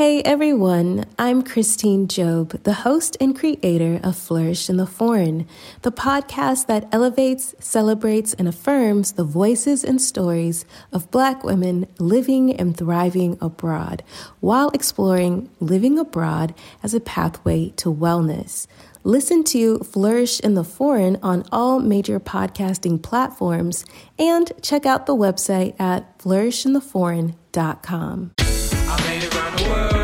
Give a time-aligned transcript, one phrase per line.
[0.00, 5.46] Hey everyone, I'm Christine Job, the host and creator of Flourish in the Foreign,
[5.82, 12.56] the podcast that elevates, celebrates, and affirms the voices and stories of Black women living
[12.56, 14.02] and thriving abroad
[14.40, 18.66] while exploring living abroad as a pathway to wellness.
[19.04, 23.84] Listen to Flourish in the Foreign on all major podcasting platforms
[24.18, 28.32] and check out the website at flourishintheforeign.com.
[28.92, 29.99] I made it around the world.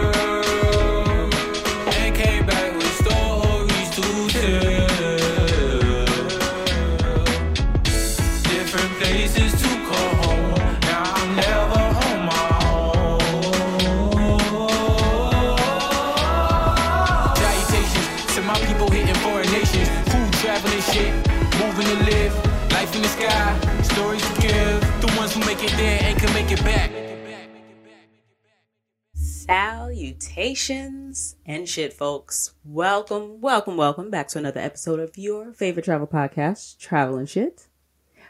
[29.46, 32.54] Salutations and shit, folks.
[32.64, 37.68] Welcome, welcome, welcome back to another episode of your favorite travel podcast, Travel and Shit,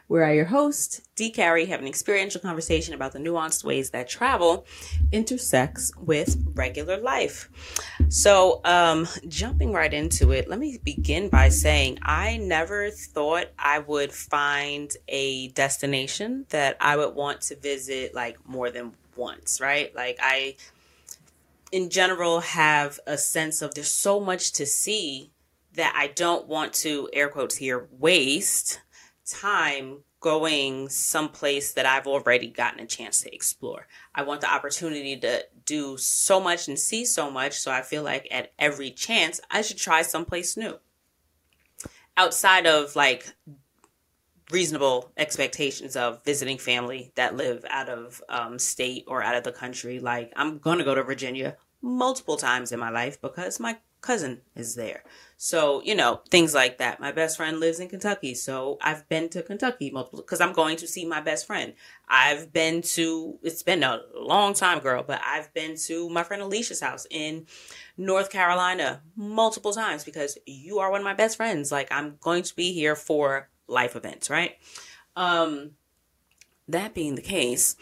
[0.09, 1.31] where I, your host, D.
[1.31, 4.67] Carrie, have an experiential conversation about the nuanced ways that travel
[5.11, 7.49] intersects with regular life.
[8.11, 13.79] So, um, jumping right into it, let me begin by saying I never thought I
[13.79, 19.95] would find a destination that I would want to visit like more than once, right?
[19.97, 20.57] Like I
[21.73, 25.33] in general have a sense of there's so much to see
[25.75, 28.81] that I don't want to air quotes here waste
[29.27, 33.87] time going someplace that I've already gotten a chance to explore.
[34.15, 38.03] I want the opportunity to do so much and see so much so I feel
[38.03, 40.79] like at every chance I should try someplace new.
[42.17, 43.35] Outside of like
[44.51, 49.53] reasonable expectations of visiting family that live out of um, state or out of the
[49.53, 49.99] country.
[49.99, 54.41] Like, I'm going to go to Virginia multiple times in my life because my cousin
[54.55, 55.03] is there.
[55.37, 57.01] So, you know, things like that.
[57.01, 58.35] My best friend lives in Kentucky.
[58.35, 61.75] So I've been to Kentucky multiple because I'm going to see my best friend.
[62.09, 66.43] I've been to, it's been a long time, girl, but I've been to my friend
[66.43, 67.47] Alicia's house in
[67.97, 71.73] North Carolina multiple times because you are one of my best friends.
[71.73, 74.57] Like I'm going to be here for life events, right?
[75.15, 75.73] Um,
[76.69, 77.77] that being the case,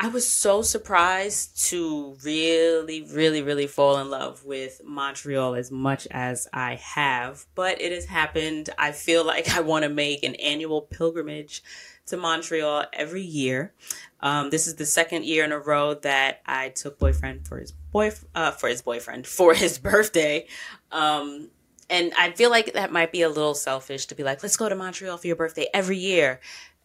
[0.00, 6.06] I was so surprised to really, really, really fall in love with Montreal as much
[6.12, 8.70] as I have, but it has happened.
[8.78, 11.64] I feel like I want to make an annual pilgrimage
[12.06, 13.72] to Montreal every year.
[14.20, 17.72] Um, this is the second year in a row that I took boyfriend for his
[17.72, 20.46] boy uh, for his boyfriend for his birthday.
[20.92, 21.50] Um,
[21.90, 24.68] and I feel like that might be a little selfish to be like, let's go
[24.68, 26.40] to Montreal for your birthday every year.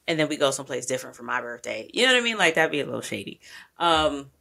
[0.08, 1.90] And then we go someplace different for my birthday.
[1.94, 2.38] You know what I mean?
[2.38, 3.40] Like that'd be a little shady.
[3.78, 4.32] Um,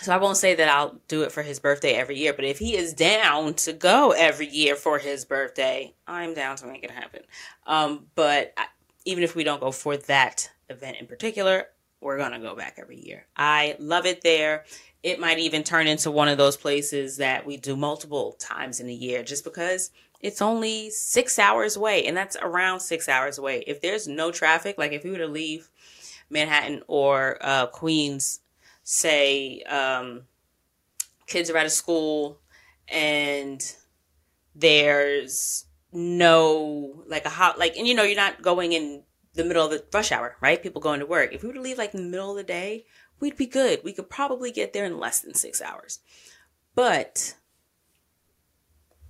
[0.00, 2.58] so I won't say that I'll do it for his birthday every year, but if
[2.58, 6.90] he is down to go every year for his birthday, I'm down to make it
[6.90, 7.22] happen.
[7.66, 8.66] Um, but I,
[9.04, 11.68] even if we don't go for that event in particular,
[12.00, 13.26] we're gonna go back every year.
[13.36, 14.64] I love it there
[15.04, 18.88] it might even turn into one of those places that we do multiple times in
[18.88, 23.62] a year just because it's only six hours away and that's around six hours away.
[23.66, 25.68] If there's no traffic like if we were to leave
[26.30, 28.40] manhattan or uh, queens
[28.82, 30.22] say um,
[31.26, 32.40] kids are out of school
[32.88, 33.62] and
[34.54, 39.02] there's no like a hot like and you know you're not going in
[39.34, 40.62] the middle of the rush hour right?
[40.62, 41.34] People going to work.
[41.34, 42.86] If we were to leave like in the middle of the day
[43.20, 43.80] we'd be good.
[43.84, 46.00] We could probably get there in less than six hours.
[46.74, 47.34] But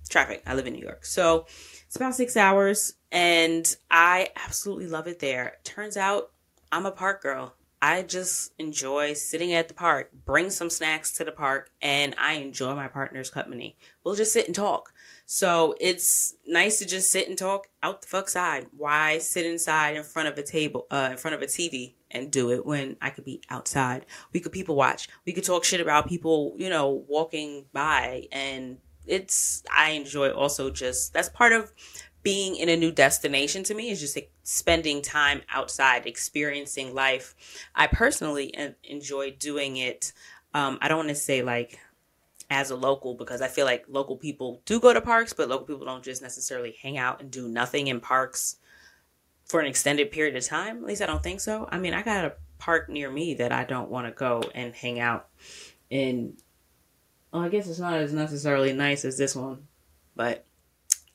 [0.09, 1.05] traffic, I live in New York.
[1.05, 1.45] So
[1.85, 5.57] it's about six hours, and I absolutely love it there.
[5.63, 6.31] Turns out
[6.71, 7.55] I'm a park girl.
[7.81, 12.33] I just enjoy sitting at the park, bring some snacks to the park, and I
[12.33, 13.77] enjoy my partner's company.
[14.03, 14.91] We'll just sit and talk.
[15.27, 18.67] So it's nice to just sit and talk out the fuck side.
[18.75, 22.31] Why sit inside in front of a table, uh, in front of a TV and
[22.31, 24.05] do it when I could be outside?
[24.33, 25.09] We could people watch.
[25.25, 28.27] We could talk shit about people, you know, walking by.
[28.31, 31.71] And it's, I enjoy also just, that's part of
[32.23, 37.35] being in a new destination to me is just like spending time outside, experiencing life.
[37.75, 40.11] I personally enjoy doing it.
[40.53, 41.79] Um, I don't want to say like
[42.49, 45.67] as a local because I feel like local people do go to parks, but local
[45.67, 48.57] people don't just necessarily hang out and do nothing in parks
[49.45, 50.77] for an extended period of time.
[50.77, 51.67] At least I don't think so.
[51.71, 54.73] I mean, I got a park near me that I don't want to go and
[54.73, 55.27] hang out
[55.89, 56.37] in.
[57.31, 59.67] Well, I guess it's not as necessarily nice as this one,
[60.15, 60.45] but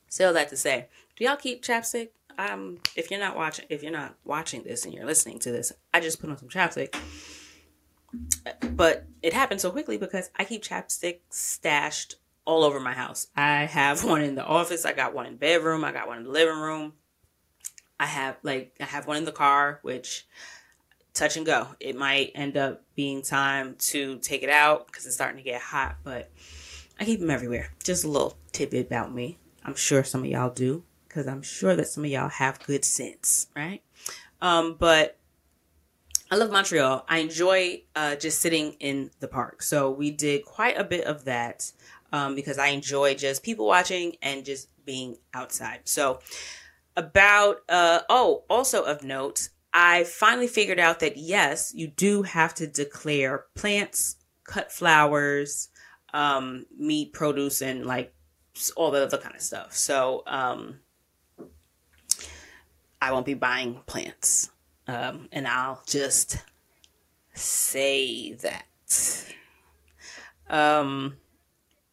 [0.08, 0.88] still that to say.
[1.16, 2.10] Do y'all keep chapstick?
[2.38, 5.72] Um, if you're not watching, if you're not watching this and you're listening to this,
[5.92, 6.94] I just put on some chapstick
[8.62, 13.28] but it happened so quickly because I keep chapstick stashed all over my house.
[13.36, 16.24] I have one in the office, I got one in bedroom, I got one in
[16.24, 16.94] the living room.
[18.00, 20.26] I have like I have one in the car, which
[21.12, 21.68] touch and go.
[21.78, 25.60] It might end up being time to take it out because it's starting to get
[25.60, 26.30] hot, but
[26.98, 27.72] I keep them everywhere.
[27.84, 29.36] Just a little tidbit about me.
[29.66, 32.86] I'm sure some of y'all do because I'm sure that some of y'all have good
[32.86, 33.82] sense, right?
[34.40, 35.18] Um, but
[36.30, 37.04] I love Montreal.
[37.06, 39.62] I enjoy uh, just sitting in the park.
[39.62, 41.70] So we did quite a bit of that
[42.12, 45.80] um, because I enjoy just people watching and just being outside.
[45.84, 46.20] So
[46.96, 52.52] about uh oh also of note i finally figured out that yes you do have
[52.54, 55.68] to declare plants cut flowers
[56.12, 58.12] um meat produce and like
[58.76, 59.74] all the other kind of stuff.
[59.74, 60.80] So um
[63.00, 64.50] i won't be buying plants.
[64.86, 66.38] Um and i'll just
[67.34, 68.66] say that.
[70.48, 71.16] Um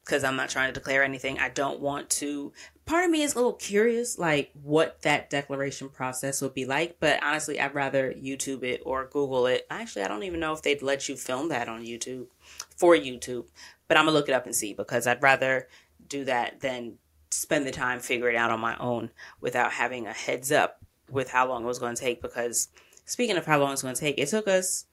[0.03, 1.37] because I'm not trying to declare anything.
[1.37, 2.53] I don't want to
[2.87, 6.97] part of me is a little curious, like what that declaration process would be like.
[6.99, 9.67] But honestly, I'd rather YouTube it or Google it.
[9.69, 12.27] Actually, I don't even know if they'd let you film that on YouTube
[12.75, 13.45] for YouTube.
[13.87, 15.67] But I'm gonna look it up and see because I'd rather
[16.07, 16.97] do that than
[17.29, 19.11] spend the time figuring it out on my own
[19.41, 20.81] without having a heads up
[21.11, 22.21] with how long it was to take.
[22.21, 22.69] Because
[23.05, 24.85] speaking of how long it's to take, it took us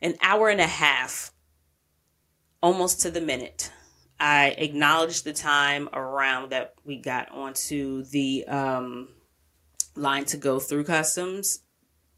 [0.00, 1.32] an hour and a half,
[2.62, 3.72] almost to the minute
[4.22, 9.08] I acknowledged the time around that we got onto the um,
[9.96, 11.62] line to go through customs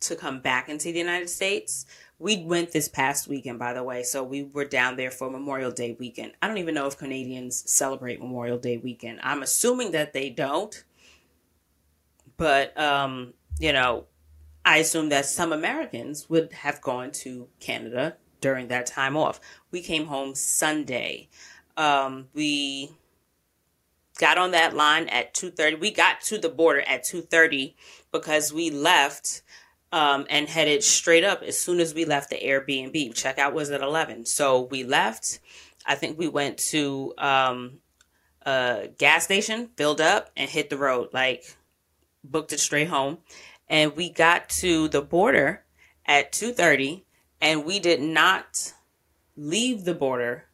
[0.00, 1.86] to come back into the United States.
[2.18, 5.70] We went this past weekend, by the way, so we were down there for Memorial
[5.70, 6.32] Day weekend.
[6.42, 9.20] I don't even know if Canadians celebrate Memorial Day weekend.
[9.22, 10.84] I'm assuming that they don't,
[12.36, 14.04] but um, you know,
[14.62, 19.40] I assume that some Americans would have gone to Canada during that time off.
[19.70, 21.30] We came home Sunday
[21.76, 22.90] um, we
[24.18, 27.74] got on that line at 2.30 we got to the border at 2.30
[28.12, 29.42] because we left
[29.92, 32.92] um, and headed straight up as soon as we left the airbnb.
[33.14, 35.40] Checkout was at 11 so we left.
[35.86, 37.78] I think we went to um,
[38.42, 41.56] a gas station filled up and hit the road like
[42.22, 43.18] booked it straight home.
[43.68, 45.64] And we got to the border
[46.06, 47.02] at 2.30
[47.40, 48.72] and we did not
[49.36, 50.44] leave the border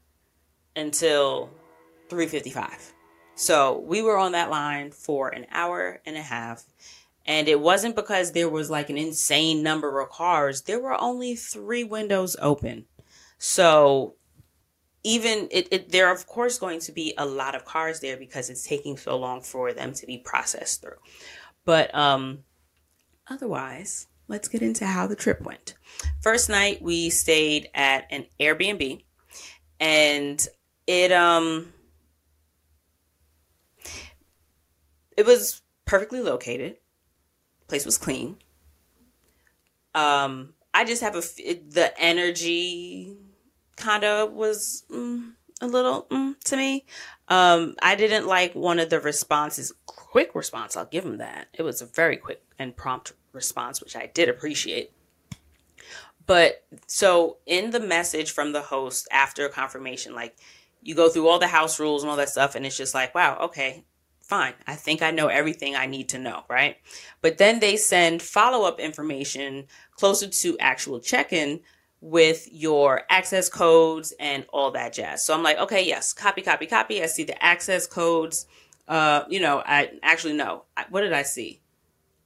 [0.76, 1.50] until
[2.08, 2.92] 3:55.
[3.34, 6.64] So, we were on that line for an hour and a half.
[7.26, 10.62] And it wasn't because there was like an insane number of cars.
[10.62, 12.86] There were only 3 windows open.
[13.38, 14.16] So,
[15.02, 18.16] even it, it there are of course going to be a lot of cars there
[18.16, 20.98] because it's taking so long for them to be processed through.
[21.64, 22.40] But um
[23.28, 25.74] otherwise, let's get into how the trip went.
[26.20, 29.02] First night we stayed at an Airbnb
[29.78, 30.46] and
[30.86, 31.72] it um
[35.16, 36.76] it was perfectly located.
[37.68, 38.36] Place was clean.
[39.94, 43.16] Um, I just have a it, the energy
[43.76, 46.86] kind of was mm, a little mm, to me.
[47.28, 49.72] Um, I didn't like one of the responses.
[49.86, 51.48] Quick response, I'll give him that.
[51.52, 54.92] It was a very quick and prompt response, which I did appreciate.
[56.26, 60.36] But so in the message from the host after confirmation, like
[60.82, 63.14] you go through all the house rules and all that stuff, and it's just like,
[63.14, 63.84] wow, okay,
[64.22, 64.54] fine.
[64.66, 66.76] I think I know everything I need to know, right?
[67.20, 69.66] But then they send follow up information
[69.96, 71.60] closer to actual check in
[72.00, 75.24] with your access codes and all that jazz.
[75.24, 77.02] So I'm like, okay, yes, copy, copy, copy.
[77.02, 78.46] I see the access codes.
[78.88, 80.64] Uh, you know, I actually no.
[80.88, 81.60] What did I see?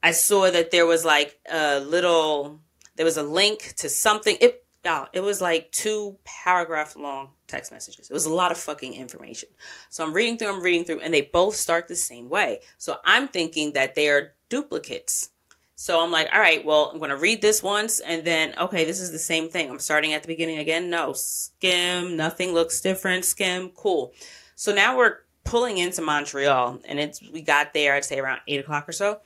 [0.03, 2.61] I saw that there was like a little,
[2.97, 4.37] there was a link to something.
[4.41, 8.11] It y'all, it was like two paragraph long text messages.
[8.11, 9.49] It was a lot of fucking information.
[9.91, 12.61] So I'm reading through, I'm reading through, and they both start the same way.
[12.79, 15.31] So I'm thinking that they are duplicates.
[15.77, 18.85] So I'm like, all right, well, I'm going to read this once and then, okay,
[18.85, 19.69] this is the same thing.
[19.69, 20.89] I'm starting at the beginning again.
[20.89, 23.25] No, skim, nothing looks different.
[23.25, 24.13] Skim, cool.
[24.55, 28.61] So now we're pulling into Montreal and it's, we got there, I'd say around eight
[28.61, 29.21] o'clock or so.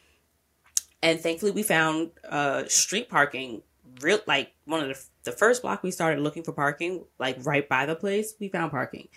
[1.03, 3.63] And thankfully we found, uh, street parking
[4.01, 7.69] real, like one of the the first block we started looking for parking, like right
[7.69, 9.09] by the place, we found parking.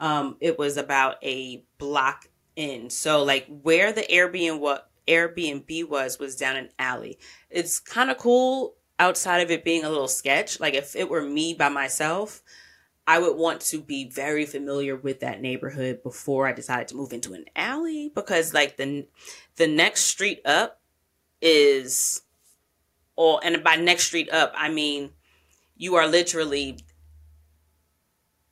[0.00, 2.90] Um, it was about a block in.
[2.90, 7.18] So like where the Airbnb what Airbnb was was down an alley.
[7.50, 10.58] It's kind of cool outside of it being a little sketch.
[10.58, 12.42] Like if it were me by myself,
[13.06, 17.12] I would want to be very familiar with that neighborhood before I decided to move
[17.12, 19.06] into an alley because like the
[19.56, 20.80] the next street up
[21.40, 22.22] is
[23.16, 25.10] or and by next street up I mean
[25.80, 26.78] you are literally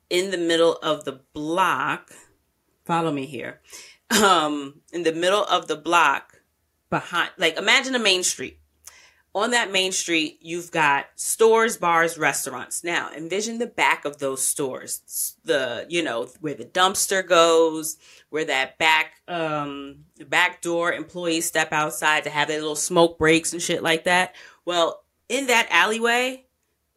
[0.09, 2.11] in the middle of the block.
[2.85, 3.61] Follow me here.
[4.09, 6.41] Um, in the middle of the block
[6.89, 8.59] behind, like imagine a main street
[9.35, 12.83] on that main street, you've got stores, bars, restaurants.
[12.83, 15.35] Now, envision the back of those stores.
[15.45, 17.97] The, you know, where the dumpster goes,
[18.29, 23.53] where that back um back door employees step outside to have their little smoke breaks
[23.53, 24.33] and shit like that.
[24.65, 26.47] Well, in that alleyway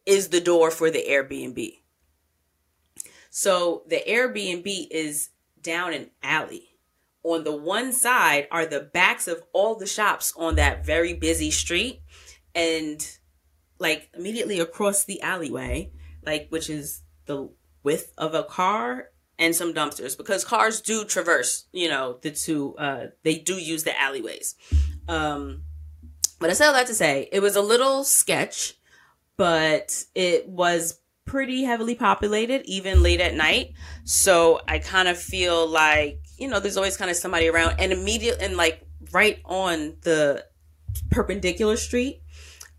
[0.05, 1.79] is the door for the Airbnb.
[3.29, 5.29] So, the Airbnb is
[5.61, 6.73] down an alley
[7.23, 11.49] on the one side are the backs of all the shops on that very busy
[11.49, 12.01] street
[12.53, 13.17] and
[13.79, 15.91] like immediately across the alleyway,
[16.25, 17.49] like which is the
[17.81, 22.75] width of a car and some dumpsters because cars do traverse, you know, the two
[22.77, 24.55] uh they do use the alleyways.
[25.07, 25.63] Um
[26.39, 28.77] but I say all that to say it was a little sketch,
[29.37, 33.73] but it was pretty heavily populated even late at night.
[34.03, 37.91] So I kind of feel like, you know, there's always kind of somebody around and
[37.91, 40.45] immediate and like right on the
[41.11, 42.23] perpendicular street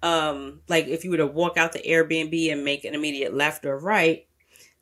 [0.04, 3.64] um, like if you were to walk out the Airbnb and make an immediate left
[3.64, 4.26] or right,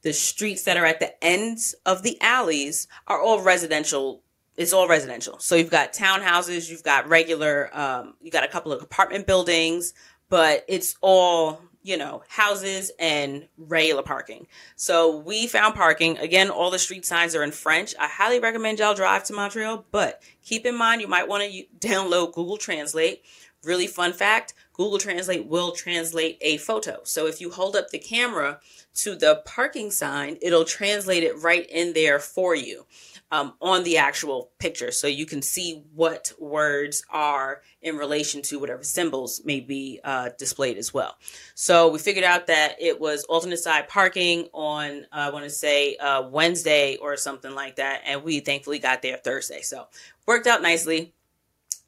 [0.02, 4.24] the streets that are at the ends of the alleys are all residential.
[4.56, 5.38] It's all residential.
[5.38, 9.94] So you've got townhouses, you've got regular, um, you got a couple of apartment buildings,
[10.32, 14.46] but it's all you know, houses and regular parking.
[14.76, 16.16] So we found parking.
[16.18, 17.92] Again, all the street signs are in French.
[17.98, 21.64] I highly recommend y'all drive to Montreal, but keep in mind you might want to
[21.80, 23.24] download Google Translate.
[23.64, 27.00] Really fun fact Google Translate will translate a photo.
[27.04, 28.60] So if you hold up the camera
[28.94, 32.86] to the parking sign, it'll translate it right in there for you
[33.30, 34.90] um, on the actual picture.
[34.90, 40.30] So you can see what words are in relation to whatever symbols may be uh,
[40.38, 41.16] displayed as well.
[41.54, 45.50] So we figured out that it was alternate side parking on, uh, I want to
[45.50, 48.02] say, uh, Wednesday or something like that.
[48.06, 49.62] And we thankfully got there Thursday.
[49.62, 49.86] So
[50.26, 51.14] worked out nicely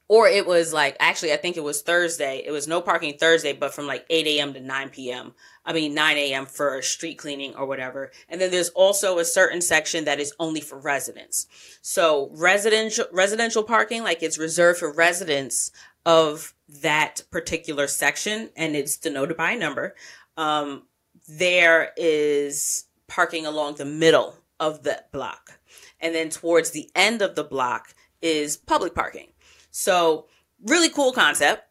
[0.08, 2.42] or it was like actually i think it was thursday.
[2.44, 5.34] It was no parking thursday but from like 8 a.m to 9 p.m
[5.64, 8.10] i mean 9 a.m for street cleaning or whatever.
[8.28, 11.46] And then there's also a certain section that is only for residents.
[11.82, 15.70] So residential residential parking like it's reserved for residents
[16.06, 19.94] of that particular section and it's denoted by a number.
[20.36, 20.84] Um,
[21.28, 25.58] there is parking along the middle of the block.
[26.00, 29.28] And then towards the end of the block is public parking
[29.76, 30.26] so,
[30.64, 31.64] really cool concept.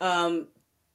[0.00, 0.48] Um,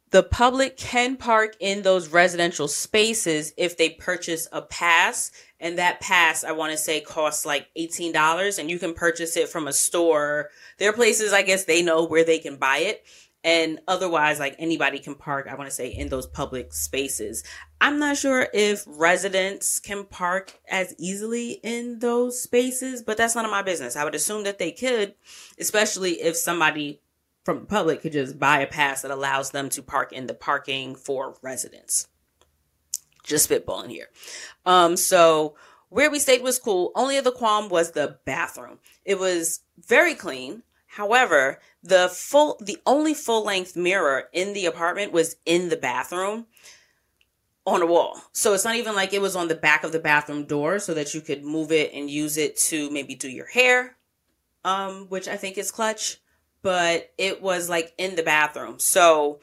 [0.10, 5.32] the public can park in those residential spaces if they purchase a pass.
[5.60, 9.48] And that pass, I want to say, costs like $18 and you can purchase it
[9.48, 10.50] from a store.
[10.80, 13.06] There are places, I guess, they know where they can buy it.
[13.44, 17.44] And otherwise, like anybody can park, I want to say, in those public spaces.
[17.82, 23.46] I'm not sure if residents can park as easily in those spaces, but that's none
[23.46, 23.96] of my business.
[23.96, 25.16] I would assume that they could,
[25.58, 27.02] especially if somebody
[27.46, 30.34] from the public could just buy a pass that allows them to park in the
[30.34, 32.08] parking for residents.
[33.24, 34.10] Just spitballing here.
[34.66, 35.56] Um, so
[35.88, 36.92] where we stayed was cool.
[36.96, 38.80] Only the qualm was the bathroom.
[39.06, 40.64] It was very clean.
[40.88, 46.46] However, the full, the only full length mirror in the apartment was in the bathroom
[47.70, 48.22] on a wall.
[48.32, 50.94] So it's not even like it was on the back of the bathroom door so
[50.94, 53.98] that you could move it and use it to maybe do your hair,
[54.64, 56.18] um, which I think is clutch,
[56.62, 58.80] but it was like in the bathroom.
[58.80, 59.40] So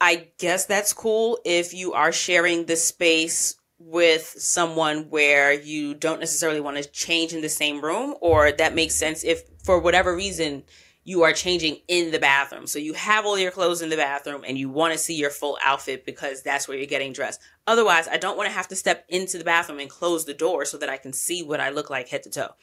[0.00, 6.20] I guess that's cool if you are sharing the space with someone where you don't
[6.20, 10.14] necessarily want to change in the same room or that makes sense if for whatever
[10.14, 10.62] reason
[11.10, 12.68] you are changing in the bathroom.
[12.68, 15.30] So you have all your clothes in the bathroom and you want to see your
[15.30, 17.40] full outfit because that's where you're getting dressed.
[17.66, 20.64] Otherwise, I don't want to have to step into the bathroom and close the door
[20.64, 22.54] so that I can see what I look like head to toe.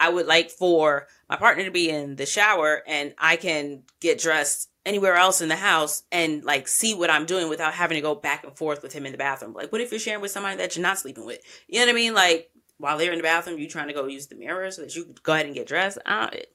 [0.00, 4.18] I would like for my partner to be in the shower and I can get
[4.18, 8.02] dressed anywhere else in the house and like see what I'm doing without having to
[8.02, 9.52] go back and forth with him in the bathroom.
[9.52, 11.38] Like, what if you're sharing with somebody that you're not sleeping with?
[11.68, 12.14] You know what I mean?
[12.14, 14.96] Like, while they're in the bathroom, you trying to go use the mirror so that
[14.96, 15.98] you go ahead and get dressed.
[16.04, 16.52] Uh, it,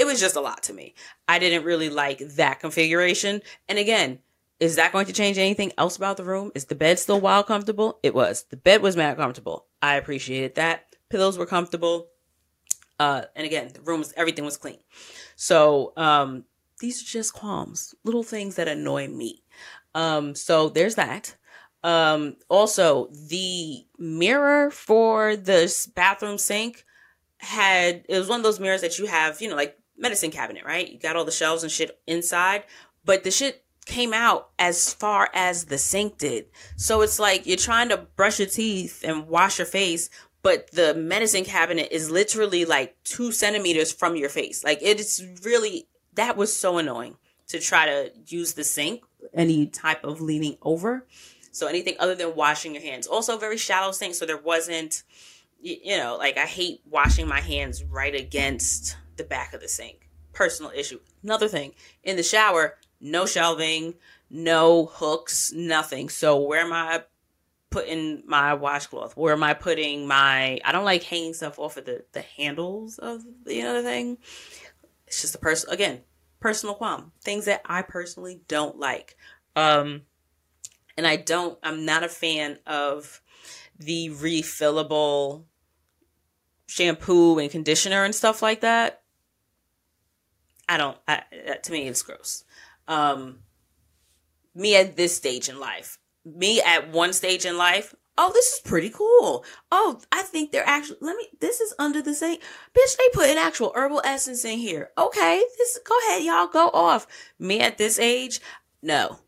[0.00, 0.94] it was just a lot to me.
[1.28, 3.42] I didn't really like that configuration.
[3.68, 4.20] And again,
[4.58, 6.50] is that going to change anything else about the room?
[6.54, 7.98] Is the bed still wild comfortable?
[8.02, 8.44] It was.
[8.44, 9.66] The bed was mad comfortable.
[9.82, 10.96] I appreciated that.
[11.10, 12.08] Pillows were comfortable.
[12.98, 14.78] Uh, and again, the rooms, everything was clean.
[15.36, 16.44] So, um,
[16.78, 19.42] these are just qualms, little things that annoy me.
[19.94, 21.36] Um, so there's that.
[21.84, 26.86] Um, also the mirror for this bathroom sink
[27.36, 30.64] had, it was one of those mirrors that you have, you know, like medicine cabinet,
[30.64, 30.90] right?
[30.90, 32.64] You got all the shelves and shit inside,
[33.04, 36.46] but the shit came out as far as the sink did.
[36.76, 40.10] So it's like you're trying to brush your teeth and wash your face,
[40.42, 44.64] but the medicine cabinet is literally like two centimeters from your face.
[44.64, 47.16] Like it is really, that was so annoying
[47.48, 49.02] to try to use the sink,
[49.34, 51.06] any type of leaning over.
[51.52, 53.08] So anything other than washing your hands.
[53.08, 54.14] Also, very shallow sink.
[54.14, 55.02] So there wasn't,
[55.60, 60.08] you know, like I hate washing my hands right against the back of the sink.
[60.32, 61.00] Personal issue.
[61.22, 63.94] Another thing in the shower, no shelving,
[64.30, 66.08] no hooks, nothing.
[66.08, 67.04] So where am I
[67.70, 69.16] putting my washcloth?
[69.16, 70.60] Where am I putting my?
[70.64, 74.18] I don't like hanging stuff off of the the handles of the other thing.
[75.06, 76.00] It's just a person again,
[76.38, 77.12] personal qualm.
[77.22, 79.16] Things that I personally don't like.
[79.56, 80.02] Um,
[80.96, 81.58] and I don't.
[81.62, 83.20] I'm not a fan of
[83.78, 85.44] the refillable
[86.66, 88.99] shampoo and conditioner and stuff like that.
[90.70, 90.96] I don't.
[91.08, 91.22] I,
[91.64, 92.44] to me, it's gross.
[92.86, 93.40] Um,
[94.54, 98.60] me at this stage in life, me at one stage in life, oh, this is
[98.60, 99.44] pretty cool.
[99.72, 103.30] Oh, I think they're actually, let me, this is under the same, bitch, they put
[103.30, 104.90] an actual herbal essence in here.
[104.96, 107.06] Okay, this, go ahead, y'all, go off.
[107.38, 108.40] Me at this age,
[108.80, 109.18] no.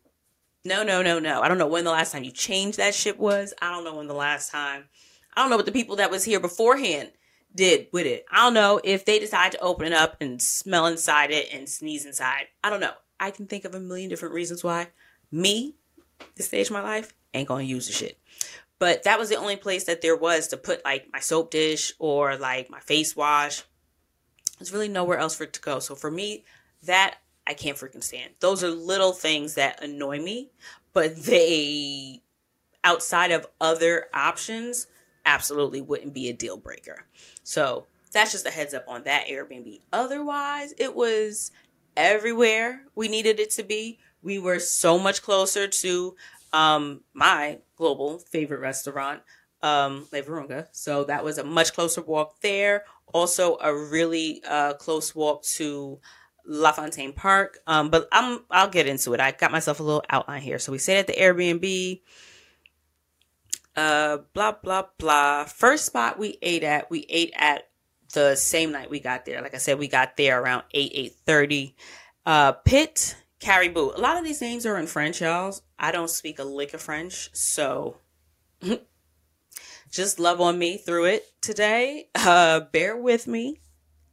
[0.63, 1.41] No, no, no, no.
[1.41, 3.53] I don't know when the last time you changed that shit was.
[3.61, 4.85] I don't know when the last time,
[5.35, 7.11] I don't know what the people that was here beforehand
[7.55, 8.25] did with it.
[8.31, 11.69] I don't know if they decide to open it up and smell inside it and
[11.69, 12.47] sneeze inside.
[12.63, 12.93] I don't know.
[13.19, 14.87] I can think of a million different reasons why.
[15.31, 15.75] Me,
[16.35, 18.19] this stage of my life, ain't gonna use the shit.
[18.79, 21.93] But that was the only place that there was to put like my soap dish
[21.99, 23.63] or like my face wash.
[24.59, 25.79] There's really nowhere else for it to go.
[25.79, 26.43] So for me,
[26.83, 27.17] that
[27.47, 28.33] I can't freaking stand.
[28.39, 30.51] Those are little things that annoy me,
[30.93, 32.21] but they,
[32.83, 34.87] outside of other options,
[35.25, 37.05] absolutely wouldn't be a deal breaker.
[37.43, 39.81] So that's just a heads up on that Airbnb.
[39.91, 41.51] Otherwise, it was
[41.97, 43.99] everywhere we needed it to be.
[44.21, 46.15] We were so much closer to
[46.53, 49.21] um, my global favorite restaurant,
[49.61, 50.67] um, Le Virunga.
[50.71, 52.85] So that was a much closer walk there.
[53.13, 55.99] Also, a really uh, close walk to
[56.45, 57.59] LaFontaine Park.
[57.67, 59.19] Um, but I'm I'll get into it.
[59.19, 60.59] I got myself a little outline here.
[60.59, 62.01] So we stayed at the Airbnb.
[63.75, 65.45] Uh, blah blah blah.
[65.45, 67.67] First spot we ate at, we ate at
[68.13, 69.41] the same night we got there.
[69.41, 71.73] Like I said, we got there around 8, 8.30.
[72.25, 73.91] Uh, Pit Caribou.
[73.95, 75.55] A lot of these names are in French, y'all.
[75.77, 77.97] I don't speak a lick of French, so
[79.91, 82.07] just love on me through it today.
[82.15, 83.59] Uh, bear with me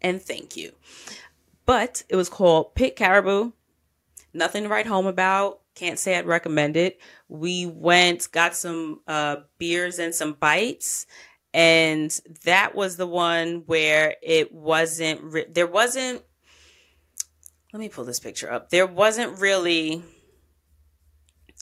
[0.02, 0.72] and thank you.
[1.64, 3.52] But it was called Pit Caribou.
[4.32, 5.59] Nothing to write home about.
[5.74, 7.00] Can't say I'd recommend it.
[7.28, 11.06] We went, got some uh, beers and some bites
[11.52, 16.22] and that was the one where it wasn't re- there wasn't
[17.72, 20.02] let me pull this picture up there wasn't really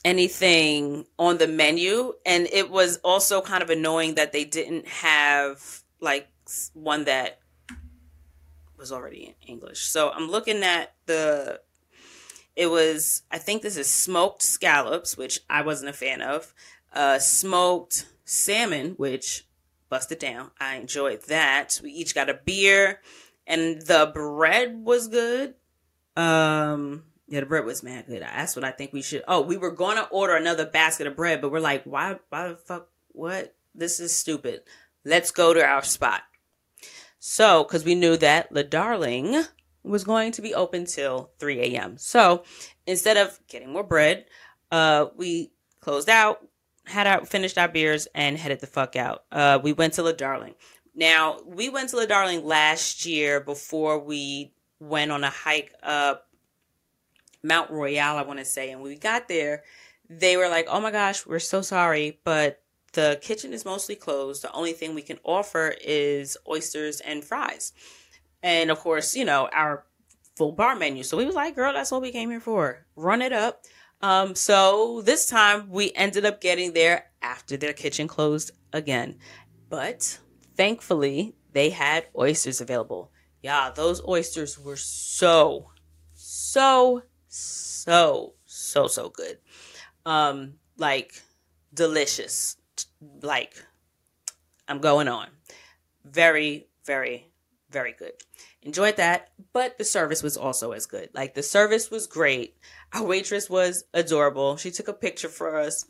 [0.05, 5.83] anything on the menu and it was also kind of annoying that they didn't have
[6.01, 6.29] like
[6.75, 7.41] one that
[8.77, 11.61] was already in english so i'm looking at the
[12.59, 16.53] it was i think this is smoked scallops which i wasn't a fan of
[16.93, 19.49] uh smoked salmon which
[19.89, 20.51] busted down.
[20.61, 21.81] I enjoyed that.
[21.83, 23.01] We each got a beer,
[23.47, 25.55] and the bread was good.
[26.17, 28.23] Um, yeah, the bread was mad good.
[28.23, 29.25] That's what I think we should.
[29.29, 32.17] Oh, we were gonna order another basket of bread, but we're like, why?
[32.29, 32.89] Why the fuck?
[33.09, 33.55] What?
[33.75, 34.63] This is stupid.
[35.05, 36.23] Let's go to our spot.
[37.21, 39.45] So, because we knew that Le Darling
[39.89, 41.99] was going to be open till 3 a.m.
[41.99, 42.45] So,
[42.87, 44.27] instead of getting more bread,
[44.71, 46.47] uh, we closed out,
[46.87, 49.25] had our finished our beers and headed the fuck out.
[49.31, 50.55] Uh, we went to La Darling.
[50.95, 56.29] Now we went to La Darling last year before we went on a hike up
[57.43, 59.63] Mount Royal, I want to say, and when we got there,
[60.11, 62.63] they were like, "Oh my gosh, we're so sorry, but
[62.95, 64.43] the kitchen is mostly closed.
[64.43, 67.73] The only thing we can offer is oysters and fries."
[68.43, 69.85] And of course, you know, our
[70.37, 71.03] full bar menu.
[71.03, 72.87] So we was like, "Girl, that's what we came here for.
[72.97, 73.65] Run it up."
[74.01, 79.19] Um, so this time we ended up getting there after their kitchen closed again.
[79.69, 80.19] But
[80.57, 83.11] thankfully, they had oysters available.
[83.43, 85.71] Yeah, those oysters were so,
[86.15, 89.39] so, so, so, so good.
[90.07, 91.23] Um, like
[91.75, 92.57] delicious.
[93.23, 93.55] Like
[94.69, 95.29] I'm going on.
[96.05, 97.29] Very, very,
[97.71, 98.13] very good.
[98.63, 101.11] Enjoyed that, but the service was also as good.
[101.15, 102.57] Like the service was great.
[102.93, 104.57] Our waitress was adorable.
[104.57, 105.85] She took a picture for us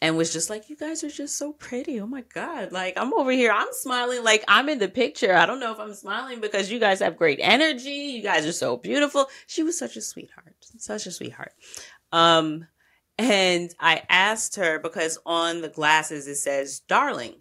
[0.00, 2.00] and was just like, You guys are just so pretty.
[2.00, 2.72] Oh my God.
[2.72, 5.34] Like, I'm over here, I'm smiling like I'm in the picture.
[5.34, 7.90] I don't know if I'm smiling because you guys have great energy.
[7.90, 9.26] You guys are so beautiful.
[9.46, 11.52] She was such a sweetheart, such a sweetheart.
[12.12, 12.66] Um,
[13.18, 17.36] and I asked her because on the glasses it says darling.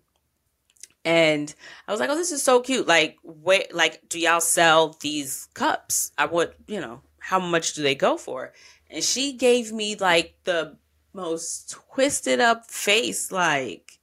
[1.05, 1.53] And
[1.87, 2.87] I was like, "Oh, this is so cute!
[2.87, 6.11] Like, wait, like, do y'all sell these cups?
[6.17, 8.53] I would, you know, how much do they go for?"
[8.89, 10.77] And she gave me like the
[11.13, 13.99] most twisted up face, like,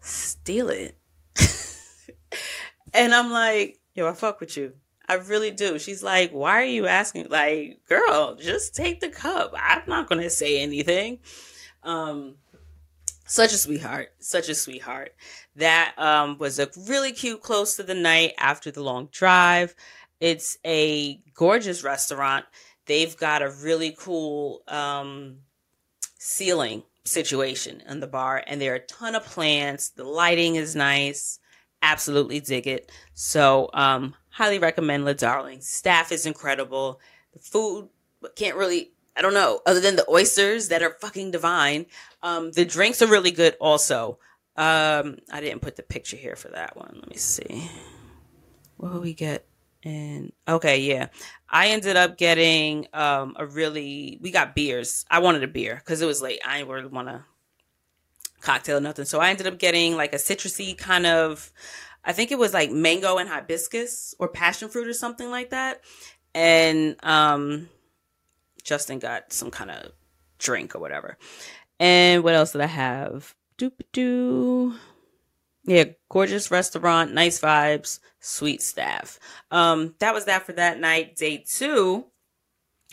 [0.00, 0.98] steal it.
[2.94, 4.74] and I'm like, yo, I fuck with you.
[5.08, 5.78] I really do.
[5.78, 7.28] She's like, why are you asking?
[7.30, 9.54] Like, girl, just take the cup.
[9.56, 11.20] I'm not going to say anything.
[11.82, 12.36] Um,
[13.26, 14.08] such a sweetheart.
[14.18, 15.14] Such a sweetheart.
[15.56, 19.74] That um, was a really cute close to the night after the long drive.
[20.20, 22.46] It's a gorgeous restaurant.
[22.86, 25.38] They've got a really cool um,
[26.18, 29.90] ceiling situation in the bar, and there are a ton of plants.
[29.90, 31.38] The lighting is nice.
[31.82, 32.90] Absolutely dig it.
[33.14, 35.60] So, um, highly recommend La Darling.
[35.60, 37.00] Staff is incredible.
[37.32, 37.88] The food
[38.34, 41.86] can't really, I don't know, other than the oysters that are fucking divine.
[42.22, 44.18] Um, the drinks are really good also.
[44.56, 46.92] Um, I didn't put the picture here for that one.
[46.94, 47.70] Let me see.
[48.76, 49.46] What will we get?
[49.84, 51.08] And okay, yeah.
[51.48, 55.04] I ended up getting um a really we got beers.
[55.10, 56.40] I wanted a beer because it was late.
[56.44, 57.24] I didn't really want a
[58.40, 59.04] cocktail nothing.
[59.04, 61.52] So I ended up getting like a citrusy kind of
[62.04, 65.82] I think it was like mango and hibiscus or passion fruit or something like that.
[66.34, 67.68] And um
[68.66, 69.92] Justin got some kind of
[70.38, 71.16] drink or whatever.
[71.78, 73.34] And what else did I have?
[73.56, 74.74] Doop doo.
[75.64, 79.20] Yeah, gorgeous restaurant, nice vibes, sweet staff.
[79.52, 81.16] Um, that was that for that night.
[81.16, 82.06] Day two,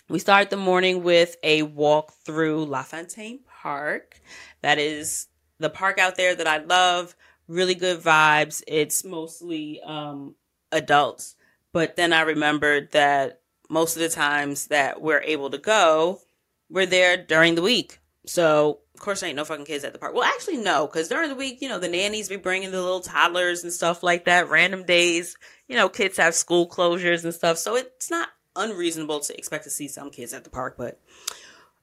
[0.10, 4.20] we start the morning with a walk through La Fontaine Park.
[4.62, 5.28] That is
[5.60, 7.16] the park out there that I love.
[7.48, 8.64] Really good vibes.
[8.68, 10.36] It's mostly um,
[10.72, 11.36] adults,
[11.72, 13.42] but then I remembered that
[13.74, 16.22] most of the times that we're able to go,
[16.70, 18.00] we're there during the week.
[18.26, 20.14] So of course, there ain't no fucking kids at the park.
[20.14, 23.02] Well, actually, no, because during the week, you know, the nannies be bringing the little
[23.02, 24.50] toddlers and stuff like that.
[24.50, 25.36] Random days,
[25.68, 29.72] you know, kids have school closures and stuff, so it's not unreasonable to expect to
[29.72, 30.76] see some kids at the park.
[30.78, 31.02] But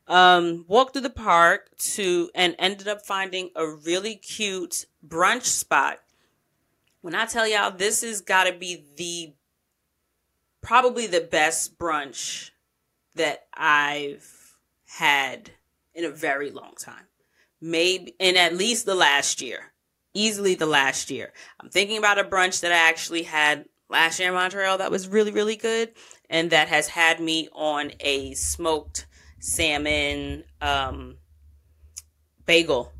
[0.07, 5.99] um, walked through the park to and ended up finding a really cute brunch spot.
[7.01, 9.33] When I tell y'all, this has got to be the
[10.63, 12.51] probably the best brunch
[13.15, 15.51] that I've had
[15.95, 17.07] in a very long time.
[17.61, 19.73] Maybe in at least the last year.
[20.13, 21.33] Easily the last year.
[21.61, 25.09] I'm thinking about a brunch that I actually had last year in Montreal that was
[25.09, 25.93] really, really good.
[26.29, 29.07] And that has had me on a smoked
[29.39, 31.17] salmon um,
[32.47, 32.93] bagel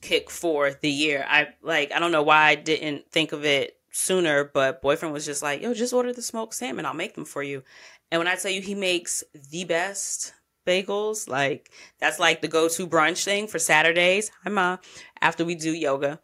[0.00, 1.24] kick for the year.
[1.28, 5.26] I like I don't know why I didn't think of it sooner, but boyfriend was
[5.26, 6.86] just like, "Yo, just order the smoked salmon.
[6.86, 7.62] I'll make them for you."
[8.10, 10.32] And when I tell you he makes the best
[10.66, 11.28] bagels.
[11.28, 14.30] Like that's like the go-to brunch thing for Saturdays.
[14.42, 14.78] Hi mom.
[15.22, 16.20] After we do yoga.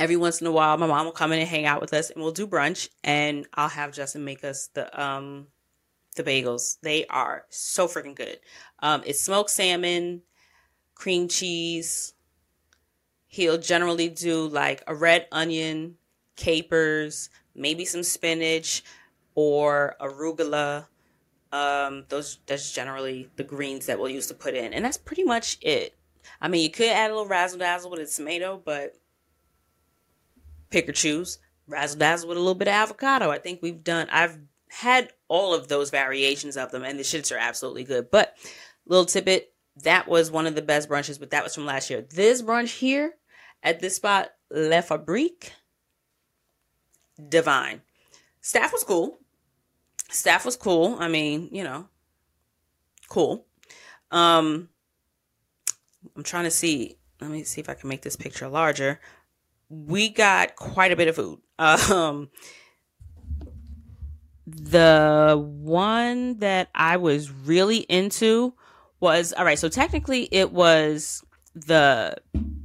[0.00, 2.10] Every once in a while, my mom will come in and hang out with us
[2.10, 5.46] and we'll do brunch and I'll have Justin make us the um
[6.16, 6.78] the bagels.
[6.82, 8.40] They are so freaking good.
[8.80, 10.22] Um it's smoked salmon,
[10.94, 12.12] cream cheese.
[13.26, 15.96] He'll generally do like a red onion,
[16.36, 18.82] capers, maybe some spinach
[19.34, 20.86] or arugula
[21.54, 25.22] um, those that's generally the greens that we'll use to put in, and that's pretty
[25.22, 25.96] much it.
[26.40, 28.96] I mean, you could add a little razzle dazzle with a tomato, but
[30.70, 31.38] pick or choose.
[31.68, 33.30] Razzle dazzle with a little bit of avocado.
[33.30, 34.08] I think we've done.
[34.10, 34.36] I've
[34.68, 38.10] had all of those variations of them, and the shits are absolutely good.
[38.10, 38.36] But
[38.84, 42.02] little tidbit, that was one of the best brunches, but that was from last year.
[42.02, 43.14] This brunch here
[43.62, 45.52] at this spot, Le Fabrique,
[47.28, 47.82] divine.
[48.40, 49.18] Staff was cool
[50.14, 50.96] staff was cool.
[50.98, 51.88] I mean, you know,
[53.08, 53.46] cool.
[54.10, 54.68] Um,
[56.16, 56.96] I'm trying to see.
[57.20, 59.00] Let me see if I can make this picture larger.
[59.68, 61.40] We got quite a bit of food.
[61.58, 62.30] Um,
[64.46, 68.52] the one that I was really into
[69.00, 69.58] was all right.
[69.58, 71.24] So technically, it was
[71.54, 72.16] the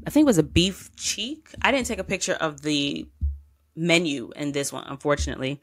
[0.05, 1.49] I think it was a beef cheek.
[1.61, 3.07] I didn't take a picture of the
[3.79, 5.61] menu in this one, unfortunately.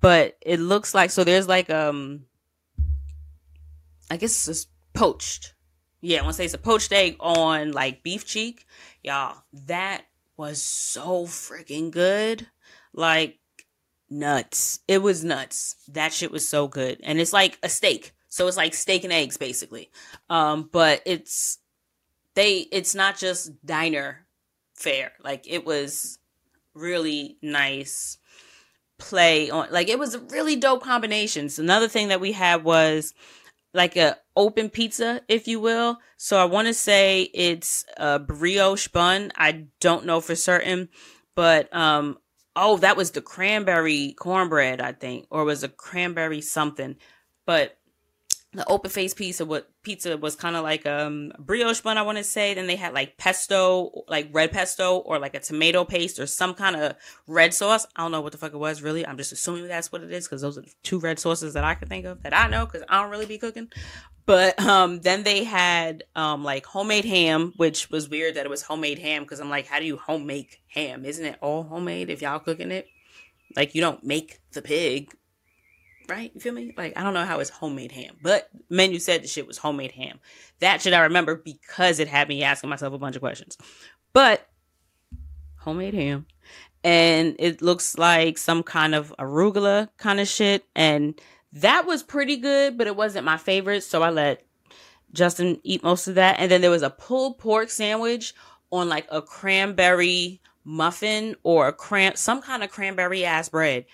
[0.00, 2.26] But it looks like so there's like um
[4.10, 5.54] I guess it's poached.
[6.00, 8.66] Yeah, I want to say it's a poached egg on like beef cheek.
[9.02, 10.02] Y'all, that
[10.36, 12.46] was so freaking good.
[12.92, 13.38] Like
[14.10, 14.80] nuts.
[14.86, 15.76] It was nuts.
[15.88, 17.00] That shit was so good.
[17.02, 18.12] And it's like a steak.
[18.28, 19.90] So it's like steak and eggs basically.
[20.28, 21.58] Um, but it's
[22.34, 24.26] they it's not just diner
[24.74, 25.12] fare.
[25.22, 26.18] Like it was
[26.74, 28.18] really nice
[28.98, 31.48] play on like it was a really dope combination.
[31.48, 33.12] So Another thing that we had was
[33.72, 35.98] like a open pizza, if you will.
[36.16, 39.32] So I want to say it's a brioche bun.
[39.36, 40.88] I don't know for certain,
[41.34, 42.18] but um
[42.56, 46.96] oh, that was the cranberry cornbread, I think, or was a cranberry something.
[47.46, 47.76] But
[48.54, 52.18] the open face pizza what pizza was kind of like um brioche bun i want
[52.18, 52.54] to say.
[52.54, 56.54] Then they had like pesto like red pesto or like a tomato paste or some
[56.54, 56.94] kind of
[57.26, 57.86] red sauce.
[57.96, 59.06] I don't know what the fuck it was really.
[59.06, 61.74] I'm just assuming that's what it is because those are two red sauces that i
[61.74, 63.68] can think of that i know because i don't really be cooking.
[64.26, 68.62] But um then they had um like homemade ham which was weird that it was
[68.62, 71.04] homemade ham because i'm like how do you home make ham?
[71.04, 72.86] Isn't it all homemade if y'all cooking it?
[73.56, 75.14] Like you don't make the pig
[76.08, 76.30] right?
[76.34, 76.74] You feel me?
[76.76, 79.92] Like I don't know how it's homemade ham, but menu said the shit was homemade
[79.92, 80.18] ham.
[80.60, 83.58] That shit I remember because it had me asking myself a bunch of questions.
[84.12, 84.48] But
[85.56, 86.26] homemade ham,
[86.82, 91.20] and it looks like some kind of arugula kind of shit, and
[91.52, 94.44] that was pretty good, but it wasn't my favorite, so I let
[95.12, 96.36] Justin eat most of that.
[96.38, 98.34] And then there was a pulled pork sandwich
[98.70, 103.84] on like a cranberry muffin or a cran some kind of cranberry ass bread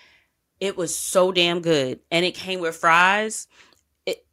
[0.61, 2.01] it was so damn good.
[2.11, 3.49] And it came with fries.
[4.07, 4.25] It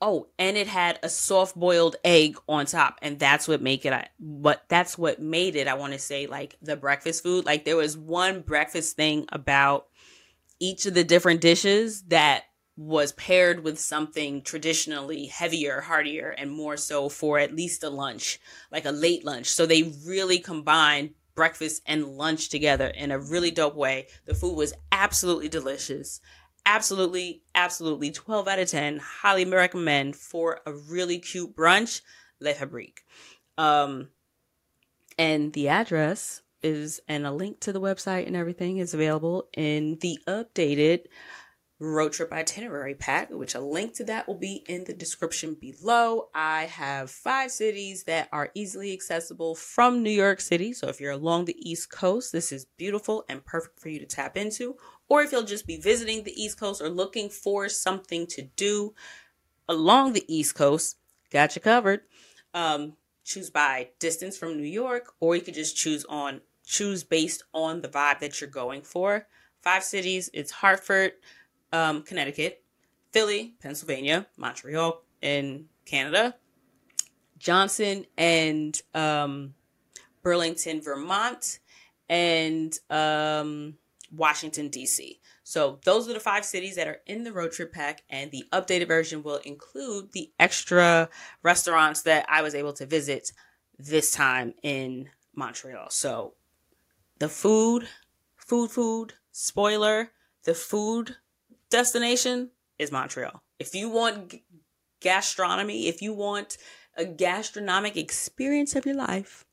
[0.00, 2.98] oh, and it had a soft boiled egg on top.
[3.02, 6.26] And that's what make it I but that's what made it, I want to say,
[6.26, 7.44] like the breakfast food.
[7.44, 9.88] Like there was one breakfast thing about
[10.60, 12.44] each of the different dishes that
[12.76, 18.38] was paired with something traditionally heavier, heartier, and more so for at least a lunch,
[18.70, 19.46] like a late lunch.
[19.46, 24.08] So they really combined breakfast and lunch together in a really dope way.
[24.26, 26.20] The food was absolutely delicious.
[26.66, 28.98] Absolutely, absolutely 12 out of 10.
[28.98, 32.00] Highly recommend for a really cute brunch,
[32.40, 33.04] Le Fabrique.
[33.56, 34.08] Um,
[35.16, 39.96] and the address is and a link to the website and everything is available in
[40.00, 41.04] the updated
[41.80, 46.28] road trip itinerary pack, which a link to that will be in the description below.
[46.34, 50.72] I have five cities that are easily accessible from New York City.
[50.72, 54.06] So if you're along the East Coast, this is beautiful and perfect for you to
[54.06, 54.76] tap into.
[55.08, 58.94] Or if you'll just be visiting the East Coast or looking for something to do
[59.68, 60.96] along the East Coast,
[61.30, 62.00] got you covered.
[62.54, 67.44] Um, choose by distance from New York, or you could just choose on choose based
[67.54, 69.26] on the vibe that you're going for.
[69.62, 70.30] Five cities.
[70.34, 71.12] It's Hartford,
[71.72, 72.62] um, Connecticut,
[73.12, 76.34] Philly, Pennsylvania, Montreal in Canada,
[77.38, 79.54] Johnson and um,
[80.22, 81.60] Burlington, Vermont,
[82.08, 83.74] and um,
[84.14, 85.20] Washington, D.C.
[85.44, 88.44] So those are the five cities that are in the road trip pack, and the
[88.52, 91.08] updated version will include the extra
[91.42, 93.32] restaurants that I was able to visit
[93.78, 95.90] this time in Montreal.
[95.90, 96.34] So
[97.18, 97.88] the food,
[98.36, 100.10] food, food, spoiler,
[100.44, 101.16] the food
[101.70, 103.42] destination is Montreal.
[103.58, 104.44] If you want g-
[105.00, 106.58] gastronomy, if you want
[106.96, 109.44] a gastronomic experience of your life,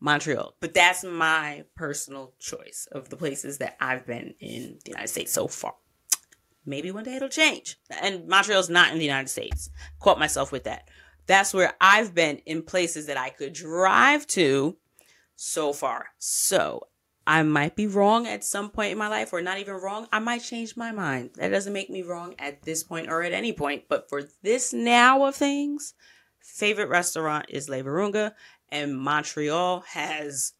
[0.00, 0.54] Montreal.
[0.60, 5.32] But that's my personal choice of the places that I've been in the United States
[5.32, 5.74] so far.
[6.64, 7.78] Maybe one day it'll change.
[8.00, 9.70] And Montreal's not in the United States.
[9.98, 10.88] Quote myself with that.
[11.26, 14.76] That's where I've been in places that I could drive to
[15.36, 16.06] so far.
[16.18, 16.88] So
[17.30, 20.08] I might be wrong at some point in my life, or not even wrong.
[20.12, 21.30] I might change my mind.
[21.36, 23.84] That doesn't make me wrong at this point or at any point.
[23.88, 25.94] But for this now of things,
[26.40, 28.32] favorite restaurant is Le Virunga,
[28.68, 30.54] and Montreal has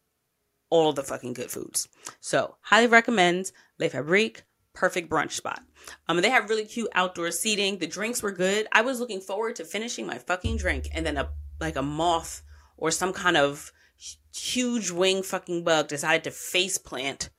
[0.69, 1.89] all the fucking good foods.
[2.21, 4.43] So, highly recommend Le Fabrique.
[4.73, 5.61] Perfect brunch spot.
[6.07, 7.79] Um, they have really cute outdoor seating.
[7.79, 8.69] The drinks were good.
[8.71, 12.43] I was looking forward to finishing my fucking drink, and then a like a moth
[12.77, 13.73] or some kind of
[14.35, 17.29] huge wing fucking bug decided to face plant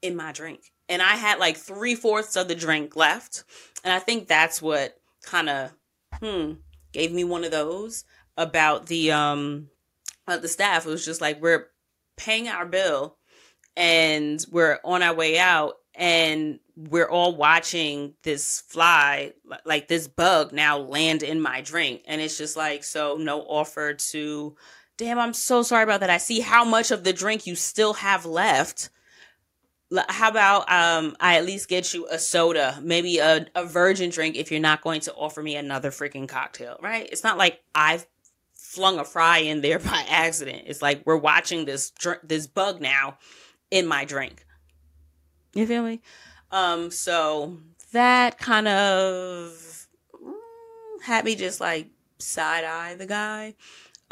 [0.00, 0.72] in my drink.
[0.88, 3.44] And I had like three fourths of the drink left.
[3.84, 5.72] And I think that's what kind of,
[6.20, 6.52] hmm,
[6.92, 8.04] gave me one of those
[8.36, 9.68] about the, um,
[10.26, 10.86] uh, the staff.
[10.86, 11.68] It was just like, we're
[12.16, 13.16] paying our bill
[13.76, 19.32] and we're on our way out and we're all watching this fly
[19.64, 23.92] like this bug now land in my drink and it's just like so no offer
[23.92, 24.56] to
[25.02, 26.10] Damn, I'm so sorry about that.
[26.10, 28.88] I see how much of the drink you still have left.
[30.08, 34.36] How about um I at least get you a soda, maybe a, a virgin drink
[34.36, 37.08] if you're not going to offer me another freaking cocktail, right?
[37.10, 38.06] It's not like I've
[38.54, 40.62] flung a fry in there by accident.
[40.66, 43.18] It's like we're watching this this bug now
[43.72, 44.46] in my drink.
[45.52, 46.00] You feel me?
[46.52, 47.58] Um so
[47.90, 51.88] that kind of mm, had me just like
[52.18, 53.56] side eye the guy.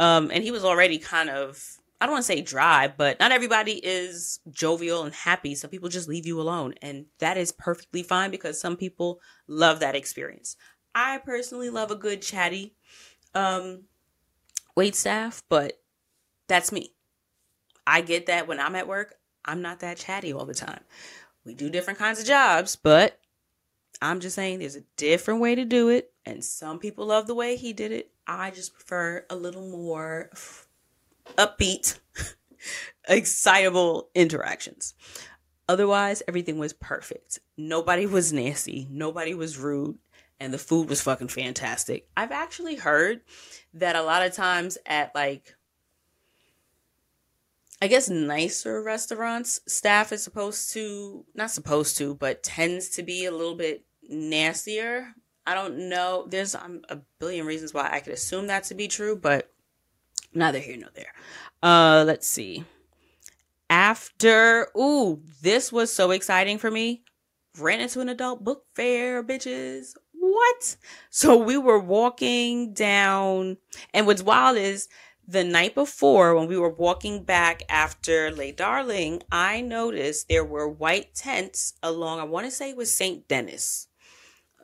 [0.01, 1.63] Um, and he was already kind of
[2.01, 5.55] I don't want to say dry, but not everybody is jovial and happy.
[5.55, 9.81] Some people just leave you alone, and that is perfectly fine because some people love
[9.81, 10.57] that experience.
[10.95, 12.75] I personally love a good chatty
[13.35, 13.83] um,
[14.75, 15.81] wait staff, but
[16.49, 16.93] that's me.
[17.87, 20.81] I get that when I'm at work, I'm not that chatty all the time.
[21.45, 23.19] We do different kinds of jobs, but
[24.03, 27.35] I'm just saying there's a different way to do it, and some people love the
[27.35, 28.11] way he did it.
[28.27, 30.31] I just prefer a little more
[31.37, 31.99] upbeat,
[33.09, 34.95] excitable interactions.
[35.69, 37.39] Otherwise, everything was perfect.
[37.57, 39.99] Nobody was nasty, nobody was rude,
[40.41, 42.09] and the food was fucking fantastic.
[42.17, 43.21] I've actually heard
[43.75, 45.55] that a lot of times at like
[47.83, 53.25] I guess nicer restaurants, staff is supposed to, not supposed to, but tends to be
[53.25, 55.15] a little bit nastier.
[55.47, 56.27] I don't know.
[56.29, 59.51] There's um, a billion reasons why I could assume that to be true, but
[60.35, 61.13] neither here nor there.
[61.63, 62.65] Uh, let's see.
[63.69, 67.03] After, ooh, this was so exciting for me.
[67.59, 69.95] Ran into an adult book fair, bitches.
[70.13, 70.77] What?
[71.09, 73.57] So we were walking down,
[73.95, 74.89] and what's wild is
[75.27, 80.69] the night before when we were walking back after Le Darling, I noticed there were
[80.69, 83.29] white tents along, I want to say it was St.
[83.29, 83.87] Denis.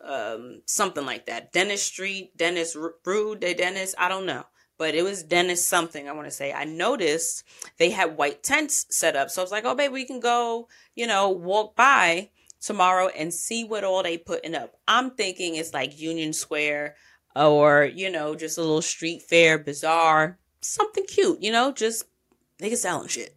[0.06, 1.52] Um, something like that.
[1.52, 4.44] Dennis Street, Dennis Rue de Dennis, I don't know
[4.78, 6.52] but it was Dennis something, I want to say.
[6.52, 7.44] I noticed
[7.78, 9.30] they had white tents set up.
[9.30, 13.32] So I was like, oh, baby, we can go, you know, walk by tomorrow and
[13.32, 14.74] see what all they putting up.
[14.86, 16.96] I'm thinking it's like Union Square
[17.34, 22.04] or, you know, just a little street fair, bazaar, something cute, you know, just
[22.60, 23.36] niggas selling shit.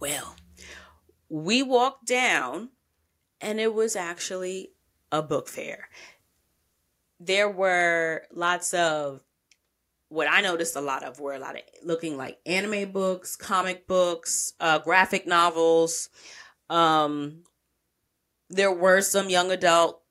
[0.00, 0.34] Well,
[1.28, 2.70] we walked down
[3.40, 4.70] and it was actually
[5.12, 5.88] a book fair.
[7.20, 9.22] There were lots of
[10.08, 13.86] what I noticed a lot of were a lot of looking like anime books, comic
[13.86, 16.08] books, uh, graphic novels.
[16.70, 17.42] Um,
[18.50, 20.02] there were some young adult,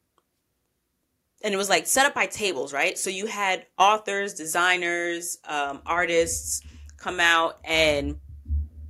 [1.43, 2.97] and it was like set up by tables, right?
[2.97, 6.61] So you had authors, designers, um, artists
[6.97, 8.17] come out and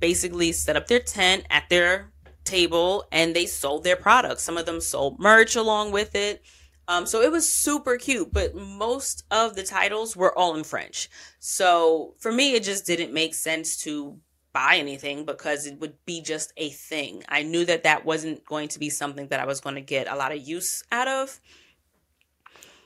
[0.00, 2.12] basically set up their tent at their
[2.44, 4.42] table and they sold their products.
[4.42, 6.42] Some of them sold merch along with it.
[6.86, 11.08] Um, so it was super cute, but most of the titles were all in French.
[11.38, 14.18] So for me, it just didn't make sense to
[14.52, 17.22] buy anything because it would be just a thing.
[17.28, 20.08] I knew that that wasn't going to be something that I was going to get
[20.08, 21.40] a lot of use out of.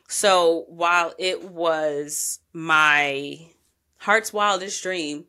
[0.08, 3.48] So while it was my
[3.98, 5.26] heart's wildest dream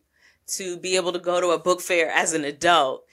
[0.47, 3.05] to be able to go to a book fair as an adult,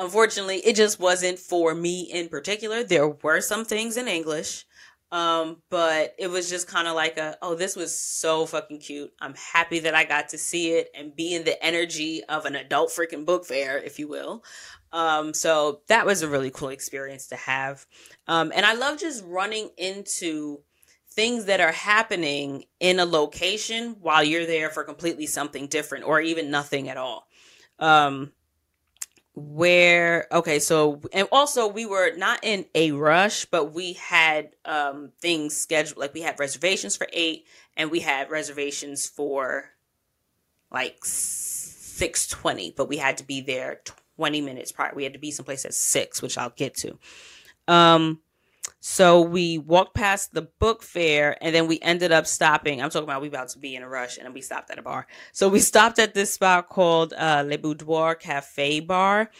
[0.00, 2.82] unfortunately, it just wasn't for me in particular.
[2.82, 4.66] There were some things in English.
[5.12, 9.12] Um, but it was just kind of like a, oh, this was so fucking cute.
[9.20, 12.54] I'm happy that I got to see it and be in the energy of an
[12.54, 14.44] adult freaking book fair, if you will.
[14.92, 17.86] Um, so that was a really cool experience to have.
[18.28, 20.60] Um, and I love just running into
[21.12, 26.20] things that are happening in a location while you're there for completely something different or
[26.20, 27.26] even nothing at all.
[27.80, 28.30] Um,
[29.34, 35.12] where okay so and also we were not in a rush but we had um
[35.20, 39.70] things scheduled like we had reservations for eight and we had reservations for
[40.72, 43.80] like 620 but we had to be there
[44.16, 44.92] 20 minutes prior.
[44.94, 46.98] We had to be someplace at six which i'll get to.
[47.68, 48.20] Um
[48.80, 52.80] so we walked past the book fair and then we ended up stopping.
[52.80, 54.78] I'm talking about we about to be in a rush and then we stopped at
[54.78, 55.06] a bar.
[55.32, 59.30] So we stopped at this spot called uh, Le Boudoir Cafe Bar.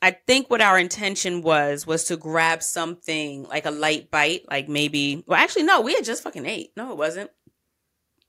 [0.00, 4.68] I think what our intention was was to grab something like a light bite, like
[4.68, 5.24] maybe.
[5.26, 6.70] Well, actually, no, we had just fucking ate.
[6.76, 7.30] No, it wasn't.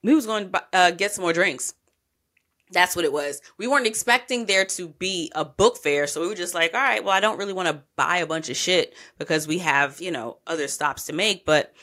[0.01, 1.73] We was going to uh, get some more drinks.
[2.71, 3.41] That's what it was.
[3.57, 6.81] We weren't expecting there to be a book fair, so we were just like, all
[6.81, 10.01] right, well, I don't really want to buy a bunch of shit because we have,
[10.01, 11.73] you know, other stops to make, but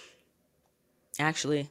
[1.18, 1.70] actually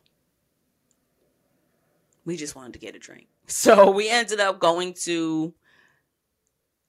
[2.26, 3.28] we just wanted to get a drink.
[3.46, 5.54] So we ended up going to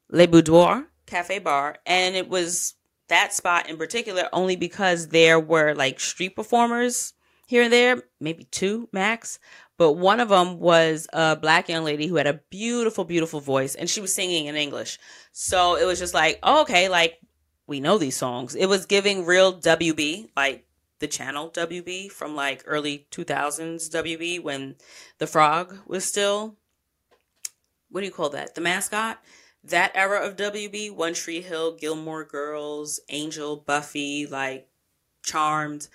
[0.09, 2.75] Le Boudoir Cafe Bar, and it was
[3.09, 7.13] that spot in particular only because there were like street performers
[7.49, 9.41] here and there, maybe two max,
[9.77, 13.75] but one of them was a black young lady who had a beautiful, beautiful voice,
[13.75, 14.99] and she was singing in English.
[15.33, 17.19] So it was just like, oh, okay, like
[17.67, 18.55] we know these songs.
[18.55, 20.67] It was giving real WB, like
[21.01, 24.77] the channel WB from like early 2000s WB when
[25.19, 26.57] the frog was still,
[27.91, 28.55] what do you call that?
[28.55, 29.21] The mascot?
[29.63, 34.69] That era of WB, One Tree Hill, Gilmore Girls, Angel, Buffy, like
[35.23, 35.89] Charmed,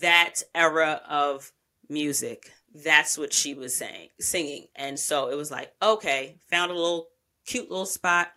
[0.00, 1.52] that era of
[1.88, 4.66] music that's what she was saying, singing.
[4.74, 7.08] And so it was like, okay, found a little
[7.46, 8.28] cute little spot,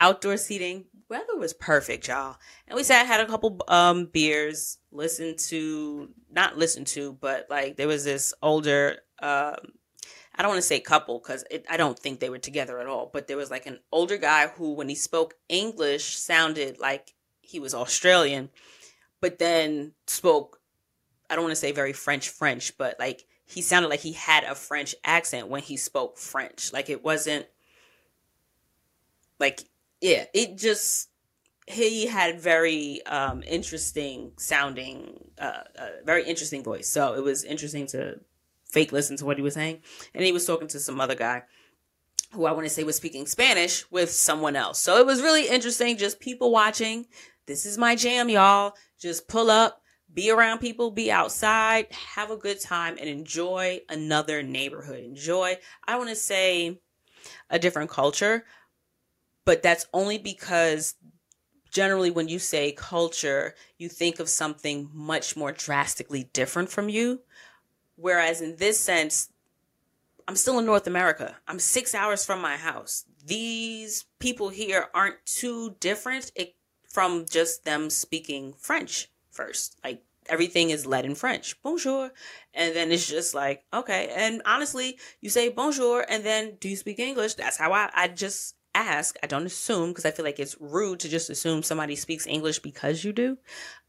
[0.00, 0.86] outdoor seating.
[1.08, 2.36] Weather was perfect, y'all.
[2.66, 7.76] And we sat, had a couple um beers, listened to not listened to, but like
[7.76, 9.56] there was this older um
[10.36, 13.08] I don't want to say couple because I don't think they were together at all,
[13.10, 17.58] but there was like an older guy who, when he spoke English, sounded like he
[17.58, 18.50] was Australian,
[19.22, 20.60] but then spoke,
[21.30, 24.44] I don't want to say very French French, but like he sounded like he had
[24.44, 26.72] a French accent when he spoke French.
[26.72, 27.46] Like it wasn't
[29.38, 29.64] like
[30.00, 31.08] yeah, it just
[31.66, 36.88] he had very um interesting sounding uh, uh very interesting voice.
[36.88, 38.20] So it was interesting to
[38.64, 39.80] fake listen to what he was saying.
[40.14, 41.44] And he was talking to some other guy
[42.32, 44.80] who I want to say was speaking Spanish with someone else.
[44.80, 47.06] So it was really interesting just people watching.
[47.46, 48.74] This is my jam, y'all.
[48.98, 49.80] Just pull up,
[50.16, 55.04] be around people, be outside, have a good time, and enjoy another neighborhood.
[55.04, 56.80] Enjoy, I want to say,
[57.50, 58.46] a different culture,
[59.44, 60.94] but that's only because
[61.70, 67.20] generally when you say culture, you think of something much more drastically different from you.
[67.96, 69.28] Whereas in this sense,
[70.26, 71.36] I'm still in North America.
[71.46, 73.04] I'm six hours from my house.
[73.22, 76.30] These people here aren't too different
[76.88, 79.76] from just them speaking French first.
[79.84, 81.60] Like everything is led in French.
[81.62, 82.10] Bonjour.
[82.54, 84.12] And then it's just like, okay.
[84.16, 87.34] And honestly, you say bonjour and then do you speak English?
[87.34, 89.16] That's how I, I just ask.
[89.22, 92.60] I don't assume because I feel like it's rude to just assume somebody speaks English
[92.60, 93.38] because you do.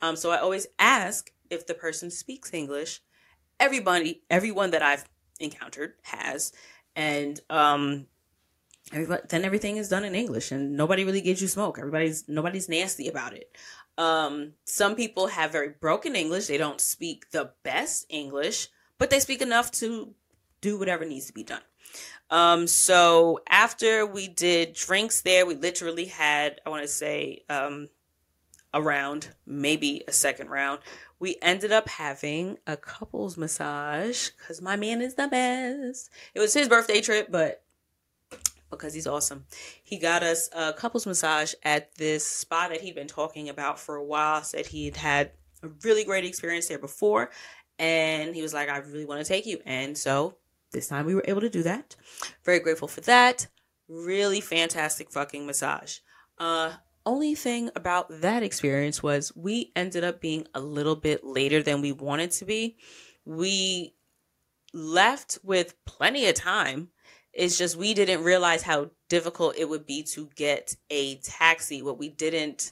[0.01, 3.01] Um, so I always ask if the person speaks English.
[3.59, 5.05] Everybody, everyone that I've
[5.39, 6.51] encountered has.
[6.95, 8.07] And, um,
[8.91, 11.77] then everything is done in English and nobody really gives you smoke.
[11.77, 13.55] Everybody's nobody's nasty about it.
[13.97, 16.47] Um, some people have very broken English.
[16.47, 18.67] They don't speak the best English,
[18.97, 20.13] but they speak enough to
[20.61, 21.61] do whatever needs to be done.
[22.29, 27.89] Um, so after we did drinks there, we literally had, I want to say, um,
[28.73, 30.79] a round, maybe a second round.
[31.19, 36.09] We ended up having a couples massage because my man is the best.
[36.35, 37.63] It was his birthday trip, but
[38.69, 39.45] because he's awesome.
[39.83, 43.95] He got us a couples massage at this spa that he'd been talking about for
[43.95, 44.43] a while.
[44.43, 45.31] Said he'd had
[45.63, 47.31] a really great experience there before.
[47.79, 49.59] And he was like, I really want to take you.
[49.65, 50.37] And so
[50.71, 51.95] this time we were able to do that.
[52.43, 53.47] Very grateful for that.
[53.87, 55.99] Really fantastic fucking massage.
[56.37, 56.73] Uh,
[57.05, 61.81] only thing about that experience was we ended up being a little bit later than
[61.81, 62.77] we wanted to be.
[63.23, 63.95] We
[64.73, 66.89] left with plenty of time
[67.37, 71.83] it's just we didn't realize how difficult it would be to get a taxi.
[71.83, 72.71] What we didn't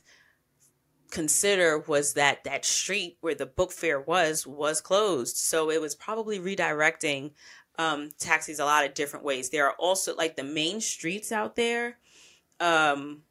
[1.12, 5.38] consider was that that street where the book fair was was closed.
[5.38, 7.34] So it was probably redirecting
[7.78, 9.52] um, taxis a lot of different ways.
[9.52, 12.00] There are also like the main streets out there.
[12.60, 13.22] Um,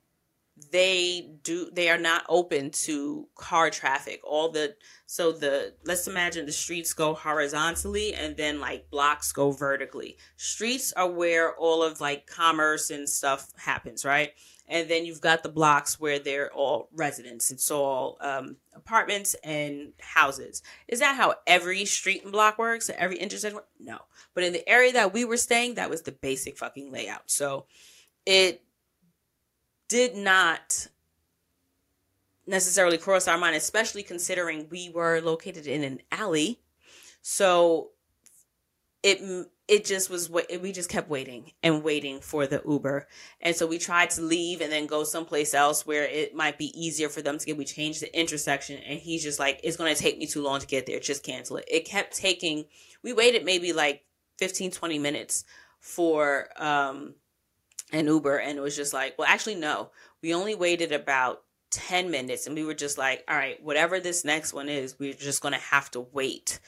[0.71, 4.21] they do they are not open to car traffic.
[4.23, 4.77] All the
[5.07, 10.17] so the let's imagine the streets go horizontally and then like blocks go vertically.
[10.37, 14.33] Streets are where all of like commerce and stuff happens right?
[14.67, 17.51] And then you've got the blocks where they're all residents.
[17.51, 20.63] It's all um, apartments and houses.
[20.89, 22.91] Is that how every street and block works?
[22.97, 23.61] Every intersection?
[23.79, 23.99] No.
[24.35, 27.25] But in the area that we were staying that was the basic fucking layout.
[27.27, 27.67] So
[28.25, 28.64] it
[29.95, 30.89] did not
[32.49, 36.59] necessarily cross our mind, especially considering we were located in an alley.
[37.23, 37.91] So
[39.05, 43.07] it it just was we just kept waiting and waiting for the Uber,
[43.41, 46.73] and so we tried to leave and then go someplace else where it might be
[46.75, 47.57] easier for them to get.
[47.57, 50.59] We changed the intersection, and he's just like, "It's going to take me too long
[50.59, 50.99] to get there.
[50.99, 52.65] Just cancel it." It kept taking.
[53.05, 54.03] We waited maybe like
[54.39, 55.45] 15, 20 minutes
[55.79, 57.15] for um
[57.95, 59.91] an Uber and it was just like, well, actually, no.
[60.23, 64.25] We only waited about 10 minutes and we were just like, all right, whatever this
[64.25, 66.59] next one is, we're just going to have to wait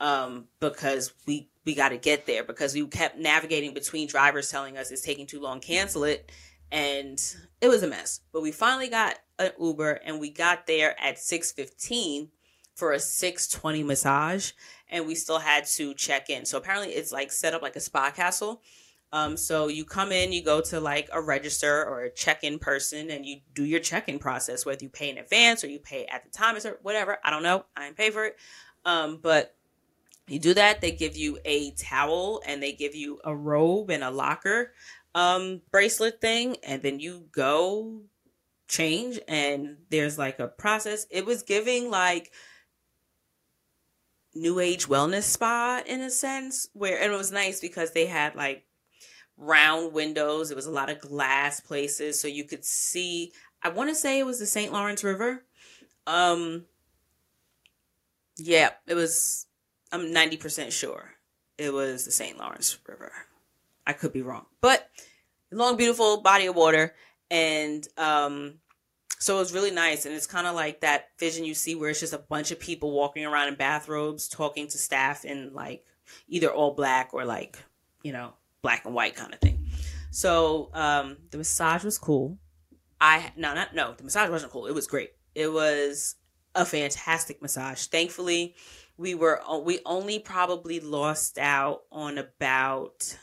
[0.00, 4.76] um, because we, we got to get there because we kept navigating between drivers telling
[4.76, 6.30] us it's taking too long, cancel it.
[6.70, 7.18] And
[7.60, 8.20] it was a mess.
[8.32, 12.28] But we finally got an Uber and we got there at 615
[12.74, 14.52] for a 620 massage
[14.90, 16.44] and we still had to check in.
[16.44, 18.60] So apparently it's like set up like a spa castle
[19.14, 23.10] um, so you come in, you go to like a register or a check-in person,
[23.10, 26.24] and you do your check-in process, whether you pay in advance or you pay at
[26.24, 27.18] the time or whatever.
[27.22, 27.64] I don't know.
[27.76, 28.36] I didn't pay for it.
[28.84, 29.54] Um, but
[30.26, 30.80] you do that.
[30.80, 34.72] They give you a towel and they give you a robe and a locker
[35.14, 38.00] um, bracelet thing, and then you go
[38.66, 39.20] change.
[39.28, 41.06] And there's like a process.
[41.08, 42.32] It was giving like
[44.34, 48.34] new age wellness spa in a sense where and it was nice because they had
[48.34, 48.64] like
[49.36, 50.50] round windows.
[50.50, 53.32] It was a lot of glass places so you could see
[53.62, 54.72] I want to say it was the St.
[54.72, 55.44] Lawrence River.
[56.06, 56.64] Um
[58.36, 59.46] yeah, it was
[59.92, 61.14] I'm 90% sure
[61.56, 62.38] it was the St.
[62.38, 63.12] Lawrence River.
[63.86, 64.46] I could be wrong.
[64.60, 64.88] But
[65.54, 66.94] long beautiful body of water
[67.30, 68.54] and um
[69.18, 71.90] so it was really nice and it's kind of like that vision you see where
[71.90, 75.84] it's just a bunch of people walking around in bathrobes talking to staff in like
[76.28, 77.58] either all black or like
[78.02, 78.32] you know
[78.64, 79.66] black and white kind of thing.
[80.10, 82.38] So um the massage was cool.
[83.00, 84.66] I no not no the massage wasn't cool.
[84.66, 85.10] It was great.
[85.34, 86.16] It was
[86.54, 87.86] a fantastic massage.
[87.86, 88.56] Thankfully
[88.96, 93.16] we were we only probably lost out on about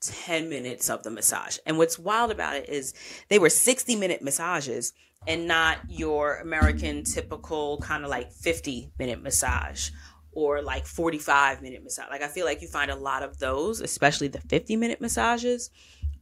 [0.00, 1.58] 10 minutes of the massage.
[1.66, 2.94] And what's wild about it is
[3.28, 4.92] they were 60 minute massages
[5.26, 9.90] and not your American typical kind of like 50 minute massage
[10.38, 12.08] or like 45 minute massage.
[12.10, 15.70] Like I feel like you find a lot of those, especially the 50 minute massages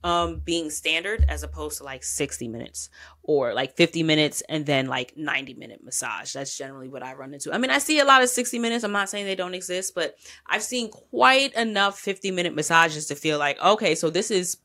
[0.05, 2.91] um being standard as opposed to like 60 minutes
[3.23, 6.33] or like 50 minutes and then like 90 minute massage.
[6.33, 7.53] That's generally what i run into.
[7.53, 8.85] I mean i see a lot of 60 minutes.
[8.85, 13.15] I'm not saying they don't exist but i've seen quite enough 50 minute massages to
[13.15, 14.59] feel like okay so this is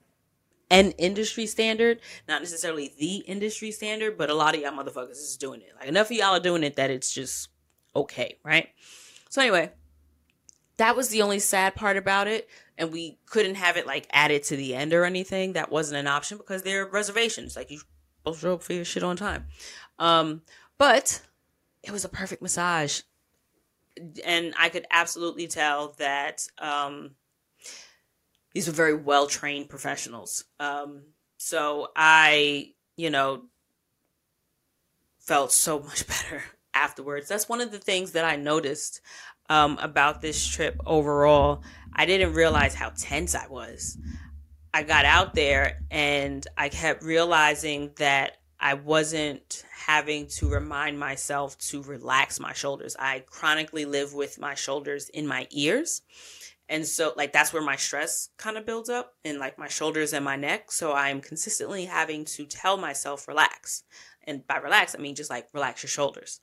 [0.70, 5.38] an industry standard not necessarily the industry standard but a lot of y'all motherfuckers is
[5.38, 5.70] doing it.
[5.78, 7.50] Like enough of y'all are doing it that it's just
[7.96, 8.70] okay right
[9.32, 9.72] so anyway
[10.78, 14.42] that was the only sad part about it and we couldn't have it like added
[14.42, 15.54] to the end or anything.
[15.54, 17.56] That wasn't an option because there are reservations.
[17.56, 17.82] Like you
[18.26, 19.46] to show up for your shit on time.
[20.00, 20.42] Um,
[20.80, 21.22] but
[21.84, 23.02] it was a perfect massage.
[24.26, 27.12] And I could absolutely tell that um,
[28.54, 30.46] these were very well trained professionals.
[30.60, 31.04] Um,
[31.38, 33.44] so I, you know,
[35.20, 36.42] felt so much better
[36.74, 37.28] afterwards.
[37.28, 39.02] That's one of the things that I noticed
[39.50, 41.64] um, about this trip overall.
[41.94, 43.98] I didn't realize how tense I was.
[44.74, 51.58] I got out there and I kept realizing that I wasn't having to remind myself
[51.58, 52.96] to relax my shoulders.
[52.98, 56.04] I chronically live with my shoulders in my ears.
[56.70, 60.14] And so, like, that's where my stress kind of builds up in like my shoulders
[60.14, 60.72] and my neck.
[60.72, 63.84] So, I'm consistently having to tell myself, relax.
[64.24, 66.40] And by relax, I mean just like relax your shoulders.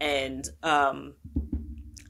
[0.00, 1.14] And, um,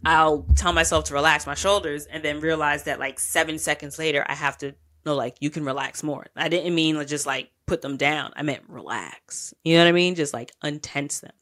[0.04, 4.24] I'll tell myself to relax my shoulders and then realize that like seven seconds later,
[4.26, 6.26] I have to know, like, you can relax more.
[6.36, 8.32] I didn't mean just like put them down.
[8.36, 9.52] I meant relax.
[9.64, 10.14] You know what I mean?
[10.14, 11.32] Just like untense them.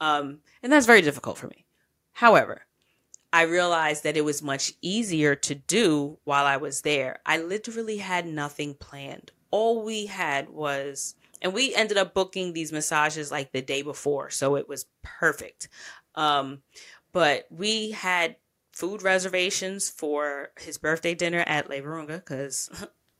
[0.00, 1.64] Um, and that's very difficult for me.
[2.12, 2.62] However,
[3.32, 7.20] I realized that it was much easier to do while I was there.
[7.26, 9.30] I literally had nothing planned.
[9.50, 11.14] All we had was,
[11.46, 15.68] and we ended up booking these massages like the day before, so it was perfect.
[16.16, 16.62] Um,
[17.12, 18.34] but we had
[18.72, 22.68] food reservations for his birthday dinner at Le Virunga because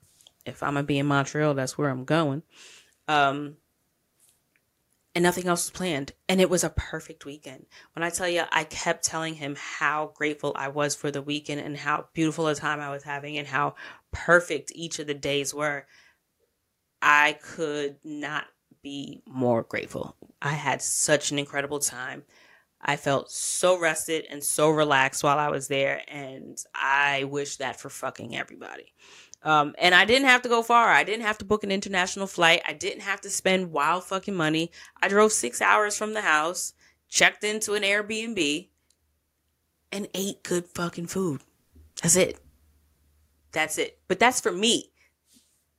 [0.45, 2.43] if I'm gonna be in Montreal, that's where I'm going.
[3.07, 3.59] Um,
[5.14, 6.11] and nothing else was planned.
[6.29, 7.66] And it was a perfect weekend.
[7.95, 11.61] When I tell you, I kept telling him how grateful I was for the weekend
[11.61, 13.77] and how beautiful a time I was having and how
[14.11, 15.87] perfect each of the days were.
[17.09, 18.47] I could not
[18.83, 20.17] be more grateful.
[20.43, 22.25] I had such an incredible time.
[22.81, 27.81] I felt so rested and so relaxed while I was there, and I wish that
[27.81, 28.93] for fucking everybody.
[29.45, 30.89] Um, and I didn't have to go far.
[30.89, 32.61] I didn't have to book an international flight.
[32.67, 34.73] I didn't have to spend wild fucking money.
[35.01, 36.73] I drove six hours from the house,
[37.09, 38.69] checked into an Airbnb,
[39.93, 41.43] and ate good fucking food.
[42.03, 42.41] That's it.
[43.53, 44.01] That's it.
[44.09, 44.91] But that's for me.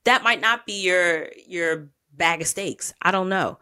[0.08, 2.94] That might not be your your bag of steaks.
[3.02, 3.58] I don't know.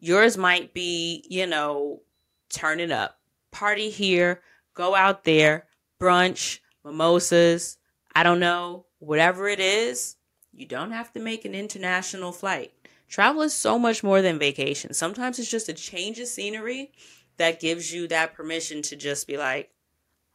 [0.00, 2.00] Yours might be, you know,
[2.48, 3.18] turn it up.
[3.50, 4.40] Party here,
[4.72, 5.66] go out there,
[6.00, 7.76] brunch, mimosas,
[8.16, 10.16] I don't know, whatever it is,
[10.50, 12.72] you don't have to make an international flight.
[13.06, 14.94] Travel is so much more than vacation.
[14.94, 16.92] Sometimes it's just a change of scenery
[17.36, 19.70] that gives you that permission to just be like,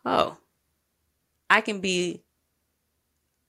[0.06, 0.38] oh,
[1.50, 2.22] I can be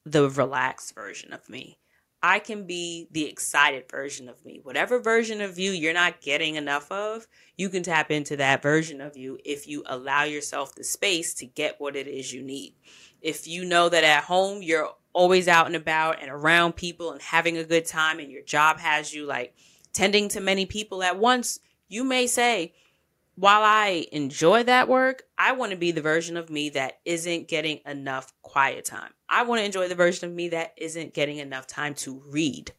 [0.06, 1.76] the relaxed version of me.
[2.22, 4.60] I can be the excited version of me.
[4.62, 9.00] Whatever version of you you're not getting enough of, you can tap into that version
[9.00, 12.74] of you if you allow yourself the space to get what it is you need.
[13.20, 17.22] If you know that at home you're always out and about and around people and
[17.22, 19.54] having a good time and your job has you like
[19.92, 22.74] tending to many people at once, you may say,
[23.38, 27.46] while I enjoy that work, I want to be the version of me that isn't
[27.46, 29.12] getting enough quiet time.
[29.28, 32.72] I want to enjoy the version of me that isn't getting enough time to read.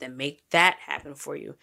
[0.00, 1.54] Then make that happen for you.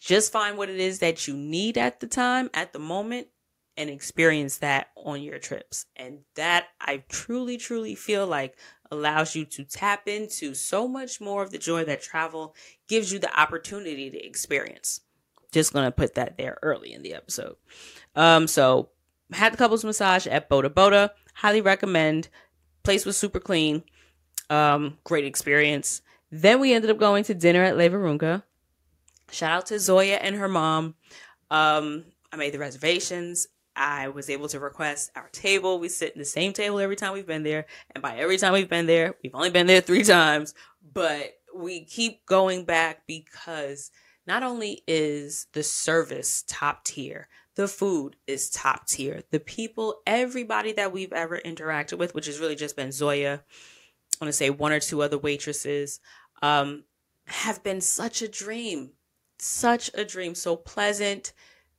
[0.00, 3.28] Just find what it is that you need at the time, at the moment,
[3.76, 5.86] and experience that on your trips.
[5.94, 8.58] And that I truly, truly feel like
[8.90, 12.56] allows you to tap into so much more of the joy that travel
[12.88, 15.02] gives you the opportunity to experience.
[15.52, 17.56] Just gonna put that there early in the episode.
[18.14, 18.90] Um, so
[19.32, 21.12] had the couples massage at Bota Bota.
[21.34, 22.28] Highly recommend.
[22.82, 23.82] Place was super clean.
[24.48, 26.02] Um, great experience.
[26.30, 28.42] Then we ended up going to dinner at Le Virunga.
[29.30, 30.94] Shout out to Zoya and her mom.
[31.50, 33.48] Um, I made the reservations.
[33.76, 35.78] I was able to request our table.
[35.78, 37.66] We sit in the same table every time we've been there.
[37.94, 40.54] And by every time we've been there, we've only been there three times,
[40.92, 43.90] but we keep going back because
[44.26, 49.22] not only is the service top tier, the food is top tier.
[49.30, 53.42] The people, everybody that we've ever interacted with, which has really just been Zoya,
[54.20, 56.00] I want to say one or two other waitresses,
[56.42, 56.84] um,
[57.26, 58.92] have been such a dream.
[59.38, 60.34] Such a dream.
[60.34, 61.32] So pleasant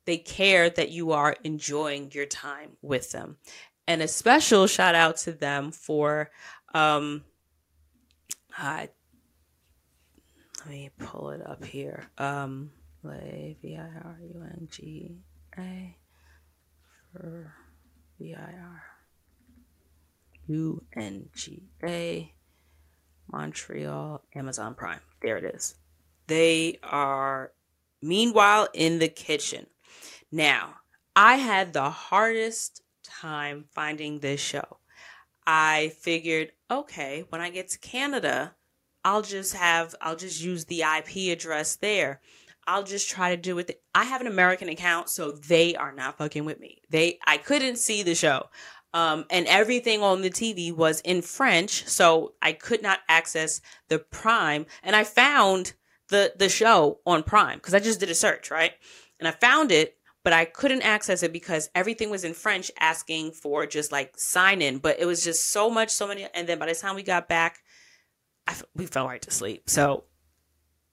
[0.06, 3.38] they care that you are enjoying your time with them.
[3.88, 6.32] And a special shout out to them for
[6.74, 7.24] um
[8.58, 8.88] uh,
[10.66, 12.09] let me pull it up here.
[12.18, 12.72] Um
[13.03, 15.16] V I R U N G
[15.57, 15.97] A
[17.12, 17.53] for
[18.20, 18.84] V I R
[20.47, 22.32] U N G A
[23.32, 24.99] Montreal Amazon Prime.
[25.22, 25.76] There it is.
[26.28, 27.51] They are
[28.01, 29.68] meanwhile in the kitchen.
[30.32, 30.76] Now,
[31.16, 34.78] I had the hardest time finding this show.
[35.45, 38.55] I figured, okay, when I get to Canada,
[39.04, 42.22] I'll just have, I'll just use the IP address there.
[42.68, 43.82] I'll just try to do it.
[43.95, 46.82] I have an American account, so they are not fucking with me.
[46.89, 48.49] They, I couldn't see the show.
[48.93, 53.99] Um, and everything on the TV was in French, so I could not access the
[53.99, 54.66] Prime.
[54.84, 55.74] And I found
[56.10, 58.74] the the show on Prime because I just did a search, right?
[59.18, 63.32] And I found it, but I couldn't access it because everything was in French asking
[63.32, 64.78] for just like sign in.
[64.78, 66.28] But it was just so much, so many.
[66.34, 67.60] And then by the time we got back,
[68.76, 69.70] We fell right to sleep.
[69.70, 70.06] So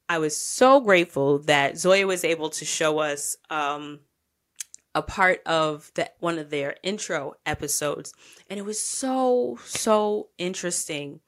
[0.09, 4.01] I was so grateful that Zoya was able to show us um,
[4.95, 8.13] a part of that one of their intro episodes.
[8.49, 11.21] And it was so, so interesting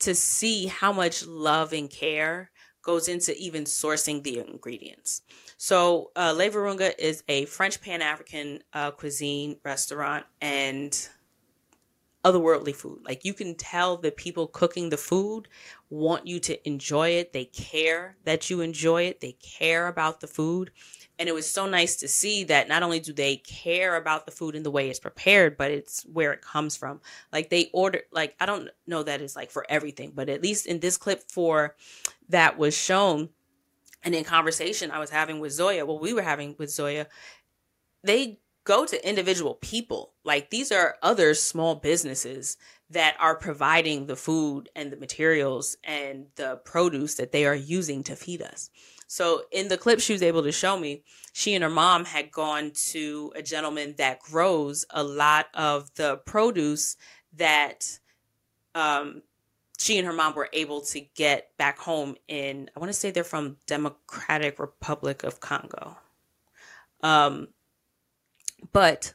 [0.00, 2.50] to see how much love and care
[2.82, 5.22] goes into even sourcing the ingredients.
[5.56, 11.08] So, uh, Le Virunga is a French Pan African uh, cuisine restaurant and
[12.24, 13.00] otherworldly food.
[13.04, 15.48] Like you can tell the people cooking the food
[15.90, 17.32] want you to enjoy it.
[17.32, 19.20] They care that you enjoy it.
[19.20, 20.70] They care about the food.
[21.18, 24.32] And it was so nice to see that not only do they care about the
[24.32, 27.00] food and the way it's prepared, but it's where it comes from.
[27.32, 30.66] Like they order, like, I don't know that it's like for everything, but at least
[30.66, 31.76] in this clip for
[32.30, 33.28] that was shown
[34.04, 37.06] and in conversation I was having with Zoya, well, we were having with Zoya,
[38.02, 40.12] they go to individual people.
[40.24, 42.56] Like these are other small businesses
[42.90, 48.02] that are providing the food and the materials and the produce that they are using
[48.04, 48.70] to feed us.
[49.06, 51.02] So in the clip she was able to show me,
[51.32, 56.16] she and her mom had gone to a gentleman that grows a lot of the
[56.24, 56.96] produce
[57.34, 57.98] that
[58.74, 59.22] um,
[59.78, 63.10] she and her mom were able to get back home in I want to say
[63.10, 65.96] they're from Democratic Republic of Congo.
[67.02, 67.48] Um
[68.72, 69.12] but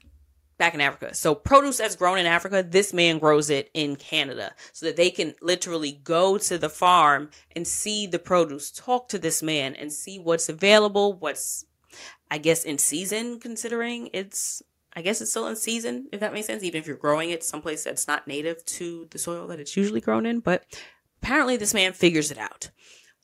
[0.57, 1.15] back in Africa.
[1.15, 5.09] So produce that's grown in Africa, this man grows it in Canada so that they
[5.09, 9.91] can literally go to the farm and see the produce, talk to this man and
[9.91, 11.65] see what's available, what's
[12.29, 14.61] I guess in season considering it's
[14.93, 17.43] I guess it's still in season, if that makes sense, even if you're growing it
[17.43, 20.39] someplace that's not native to the soil that it's usually grown in.
[20.39, 20.65] But
[21.21, 22.71] apparently, this man figures it out.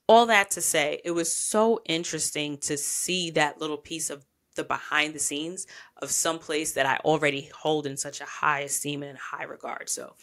[0.07, 4.63] All that to say, it was so interesting to see that little piece of the
[4.63, 5.67] behind the scenes
[6.01, 9.89] of some place that I already hold in such a high esteem and high regard.
[9.89, 10.15] So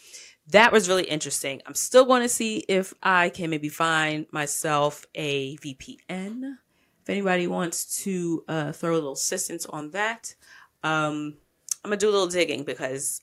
[0.47, 1.61] that was really interesting.
[1.65, 6.57] I'm still going to see if I can maybe find myself a VPN.
[7.01, 10.35] If anybody wants to uh, throw a little assistance on that,
[10.83, 11.35] um,
[11.83, 13.21] I'm gonna do a little digging because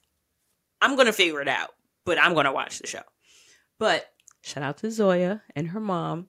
[0.83, 1.71] I'm gonna figure it out,
[2.05, 3.03] but I'm gonna watch the show.
[3.79, 6.29] But shout out to Zoya and her mom.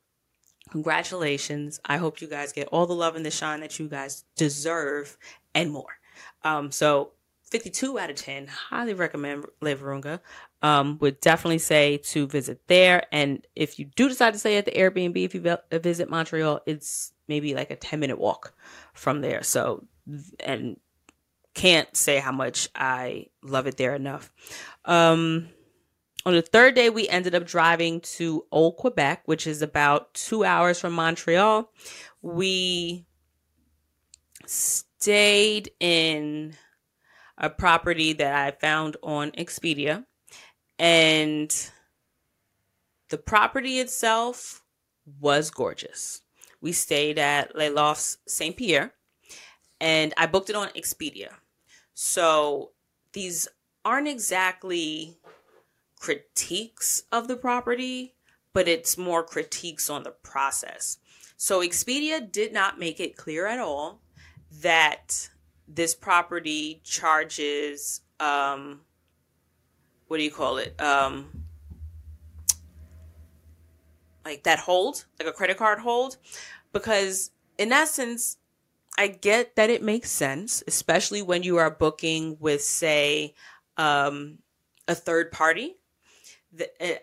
[0.71, 1.79] Congratulations.
[1.85, 5.17] I hope you guys get all the love and the shine that you guys deserve
[5.53, 5.99] and more.
[6.43, 7.11] Um, so
[7.43, 8.47] 52 out of 10.
[8.47, 10.19] Highly recommend Le.
[10.63, 13.03] Um, would definitely say to visit there.
[13.11, 17.11] And if you do decide to stay at the Airbnb, if you visit Montreal, it's
[17.27, 18.53] maybe like a 10 minute walk
[18.93, 19.43] from there.
[19.43, 19.85] So,
[20.39, 20.79] and
[21.53, 24.31] can't say how much I love it there enough.
[24.85, 25.49] Um,
[26.25, 30.43] on the third day, we ended up driving to Old Quebec, which is about two
[30.43, 31.71] hours from Montreal.
[32.21, 33.05] We
[34.45, 36.53] stayed in
[37.37, 40.05] a property that I found on Expedia.
[40.77, 41.53] And
[43.09, 44.63] the property itself
[45.19, 46.21] was gorgeous.
[46.61, 48.93] We stayed at Les Lofts Saint Pierre
[49.79, 51.29] and I booked it on Expedia.
[51.93, 52.71] So
[53.13, 53.47] these
[53.83, 55.17] aren't exactly
[56.01, 58.15] critiques of the property,
[58.53, 60.97] but it's more critiques on the process.
[61.37, 64.01] So Expedia did not make it clear at all
[64.61, 65.29] that
[65.67, 68.81] this property charges um
[70.07, 70.79] what do you call it?
[70.81, 71.45] Um
[74.25, 76.17] like that hold, like a credit card hold
[76.73, 77.29] because
[77.59, 78.37] in essence
[78.97, 83.35] I get that it makes sense, especially when you are booking with say
[83.77, 84.39] um
[84.87, 85.77] a third party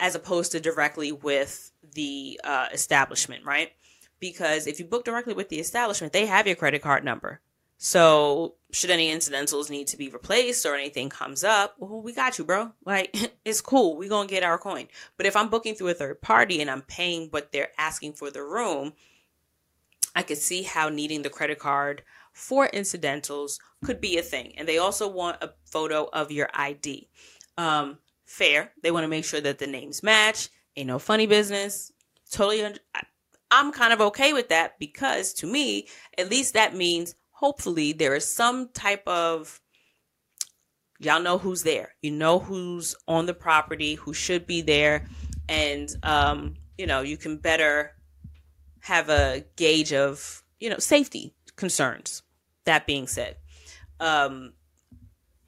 [0.01, 3.73] as opposed to directly with the uh, establishment, right?
[4.21, 7.41] Because if you book directly with the establishment, they have your credit card number.
[7.79, 12.37] So should any incidentals need to be replaced or anything comes up, well, we got
[12.37, 12.73] you, bro.
[12.85, 13.97] Like it's cool.
[13.97, 14.89] we gonna get our coin.
[15.17, 18.31] But if I'm booking through a third party and I'm paying what they're asking for
[18.31, 18.95] the room,
[20.15, 24.55] I could see how needing the credit card for incidentals could be a thing.
[24.59, 27.09] And they also want a photo of your ID.
[27.57, 28.73] Um, fair.
[28.83, 30.49] They want to make sure that the names match.
[30.77, 31.91] Ain't no funny business.
[32.31, 32.65] Totally.
[33.51, 38.15] I'm kind of okay with that because to me, at least that means hopefully there
[38.15, 39.61] is some type of
[41.01, 41.95] y'all know who's there.
[42.03, 45.07] You know who's on the property, who should be there,
[45.49, 47.95] and um, you know, you can better
[48.81, 52.23] have a gauge of, you know, safety concerns.
[52.65, 53.37] That being said,
[53.99, 54.53] um,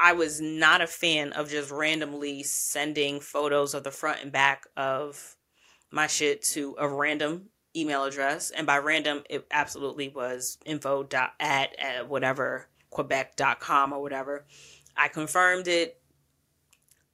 [0.00, 4.64] I was not a fan of just randomly sending photos of the front and back
[4.74, 5.36] of
[5.90, 8.50] my shit to a random email address.
[8.50, 14.46] And by random, it absolutely was info dot at, at whatever quebec.com or whatever.
[14.96, 16.00] I confirmed it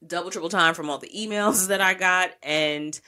[0.07, 2.99] double, triple time from all the emails that I got and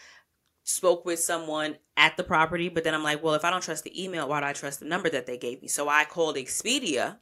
[0.64, 2.68] spoke with someone at the property.
[2.68, 4.81] But then I'm like, well, if I don't trust the email, why do I trust
[4.81, 5.68] the number that they gave me?
[5.68, 7.18] So I called Expedia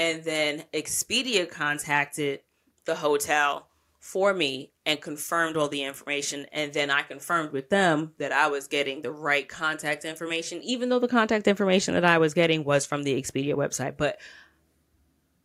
[0.00, 2.40] and then Expedia contacted
[2.86, 6.46] the hotel for me and confirmed all the information.
[6.52, 10.88] And then I confirmed with them that I was getting the right contact information, even
[10.88, 13.98] though the contact information that I was getting was from the Expedia website.
[13.98, 14.18] But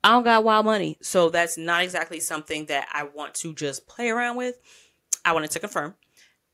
[0.05, 0.97] I don't got wild money.
[1.01, 4.57] So that's not exactly something that I want to just play around with.
[5.25, 5.95] I wanted to confirm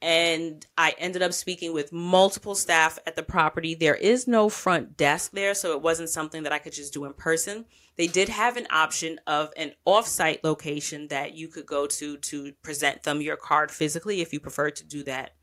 [0.01, 3.75] and I ended up speaking with multiple staff at the property.
[3.75, 7.05] There is no front desk there, so it wasn't something that I could just do
[7.05, 7.65] in person.
[7.97, 12.53] They did have an option of an off-site location that you could go to to
[12.63, 15.35] present them your card physically if you prefer to do that.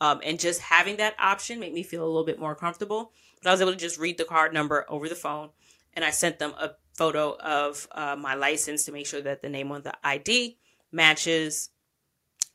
[0.00, 3.12] Um, and just having that option made me feel a little bit more comfortable.
[3.42, 5.50] But I was able to just read the card number over the phone,
[5.94, 9.48] and I sent them a photo of uh, my license to make sure that the
[9.48, 10.58] name on the ID
[10.92, 11.70] matches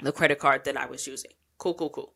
[0.02, 1.32] the credit card that I was using.
[1.58, 2.14] Cool, cool, cool.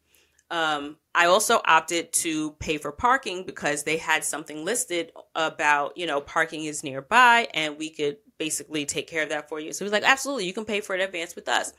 [0.49, 6.07] Um, I also opted to pay for parking because they had something listed about, you
[6.07, 9.73] know, parking is nearby and we could basically take care of that for you.
[9.73, 11.73] So he was like, absolutely, you can pay for it in advance with us.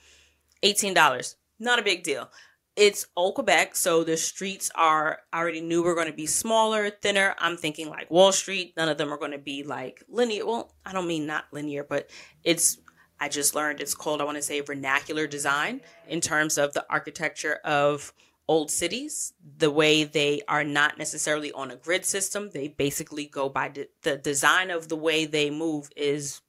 [0.63, 1.35] $18.
[1.59, 2.31] Not a big deal.
[2.77, 6.91] It's old Quebec, so the streets are I already knew were going to be smaller,
[6.91, 7.37] thinner.
[7.39, 8.75] I'm thinking like Wall Street.
[8.77, 10.45] None of them are going to be like linear.
[10.45, 12.11] Well, I don't mean not linear, but
[12.43, 12.79] it's
[13.21, 16.85] I just learned it's called, I want to say, vernacular design in terms of the
[16.91, 18.13] architecture of
[18.49, 22.51] old cities, the way they are not necessarily on a grid system.
[22.51, 26.41] They basically go by de- the design of the way they move is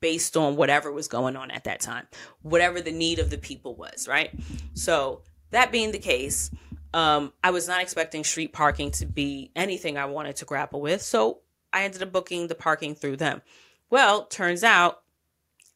[0.00, 2.06] based on whatever was going on at that time,
[2.42, 4.30] whatever the need of the people was, right?
[4.74, 6.50] So, that being the case,
[6.94, 11.02] um, I was not expecting street parking to be anything I wanted to grapple with.
[11.02, 11.40] So,
[11.72, 13.42] I ended up booking the parking through them.
[13.90, 15.02] Well, turns out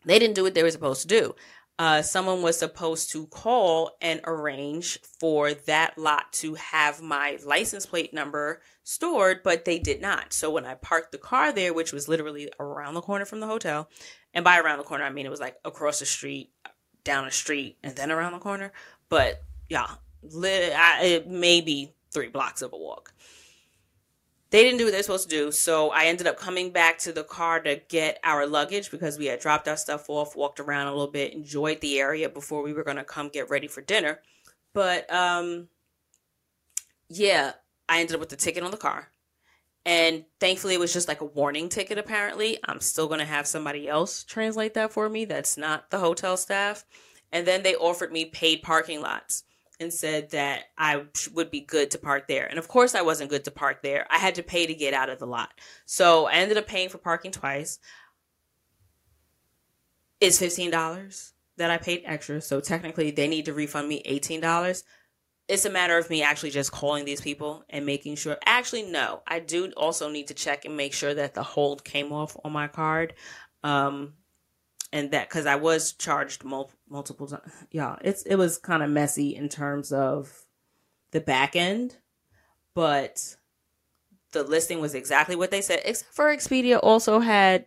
[0.04, 1.34] they didn't do what they were supposed to do.
[1.78, 7.84] Uh, someone was supposed to call and arrange for that lot to have my license
[7.84, 10.32] plate number stored, but they did not.
[10.32, 13.46] So when I parked the car there, which was literally around the corner from the
[13.46, 13.90] hotel,
[14.32, 16.50] and by around the corner, I mean it was like across the street,
[17.04, 18.72] down the street, and then around the corner.
[19.10, 23.12] But yeah, lit, I, it may be three blocks of a walk
[24.56, 25.52] they didn't do what they're supposed to do.
[25.52, 29.26] So I ended up coming back to the car to get our luggage because we
[29.26, 32.72] had dropped our stuff off, walked around a little bit, enjoyed the area before we
[32.72, 34.20] were going to come get ready for dinner.
[34.72, 35.68] But um
[37.10, 37.52] yeah,
[37.86, 39.10] I ended up with the ticket on the car.
[39.84, 42.58] And thankfully it was just like a warning ticket apparently.
[42.64, 46.38] I'm still going to have somebody else translate that for me that's not the hotel
[46.38, 46.86] staff.
[47.30, 49.44] And then they offered me paid parking lots
[49.78, 51.04] and said that I
[51.34, 52.46] would be good to park there.
[52.46, 54.06] And of course, I wasn't good to park there.
[54.10, 55.50] I had to pay to get out of the lot.
[55.84, 57.78] So I ended up paying for parking twice.
[60.20, 62.40] It's $15 that I paid extra.
[62.40, 64.82] So technically they need to refund me $18.
[65.48, 68.36] It's a matter of me actually just calling these people and making sure.
[68.46, 72.12] Actually, no, I do also need to check and make sure that the hold came
[72.12, 73.14] off on my card.
[73.62, 74.14] Um,
[74.92, 77.52] and that because I was charged mul- multiple times.
[77.70, 80.46] Yeah, it's it was kind of messy in terms of
[81.10, 81.96] the back end,
[82.74, 83.36] but
[84.32, 85.80] the listing was exactly what they said.
[85.84, 87.66] Except for Expedia also had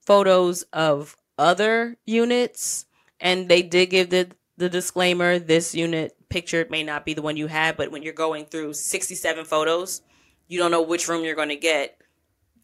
[0.00, 2.86] photos of other units,
[3.20, 7.36] and they did give the the disclaimer: this unit picture may not be the one
[7.36, 10.02] you have, but when you're going through 67 photos,
[10.48, 12.00] you don't know which room you're going to get.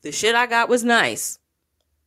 [0.03, 1.39] The shit I got was nice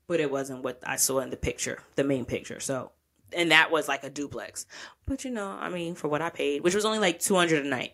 [0.07, 2.59] but it wasn't what I saw in the picture, the main picture.
[2.59, 2.91] So,
[3.34, 4.65] and that was like a duplex.
[5.05, 7.69] But you know, I mean, for what I paid, which was only like 200 a
[7.69, 7.93] night,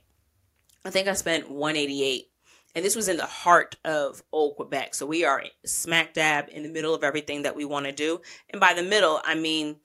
[0.85, 2.27] I think I spent 188.
[2.73, 4.95] And this was in the heart of old Quebec.
[4.95, 8.21] So we are smack dab in the middle of everything that we want to do.
[8.49, 9.77] And by the middle, I mean,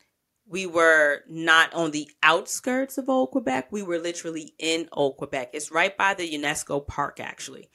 [0.48, 3.72] we were not on the outskirts of old Quebec.
[3.72, 5.50] We were literally in old Quebec.
[5.52, 7.68] It's right by the UNESCO park, actually.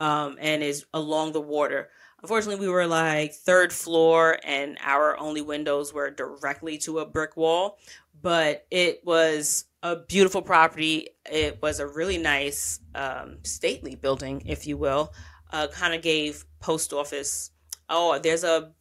[0.00, 1.88] Um, and is along the water.
[2.22, 7.36] Unfortunately, we were like third floor and our only windows were directly to a brick
[7.36, 7.78] wall,
[8.20, 11.08] but it was a beautiful property.
[11.30, 15.12] It was a really nice, um, stately building, if you will.
[15.52, 17.50] Uh, kind of gave post office.
[17.88, 18.72] Oh, there's a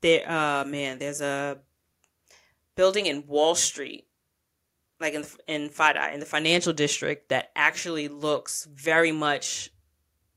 [0.00, 0.30] there.
[0.30, 1.58] Uh, man, there's a
[2.76, 4.06] building in Wall Street,
[5.00, 9.70] like in in FIDI, in the financial district, that actually looks very much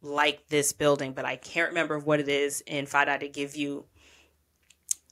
[0.04, 3.86] like this building, but I can't remember what it is in FIDI to give you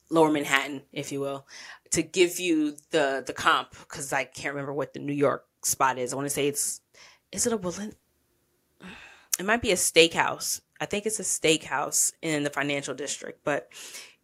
[0.10, 1.48] Lower Manhattan, if you will,
[1.92, 5.98] to give you the the comp because I can't remember what the New York spot
[5.98, 6.12] is.
[6.12, 6.82] I want to say it's
[7.32, 7.96] is it a Woodland?
[9.40, 10.62] It might be a steakhouse.
[10.82, 13.70] I think it's a steakhouse in the financial district, but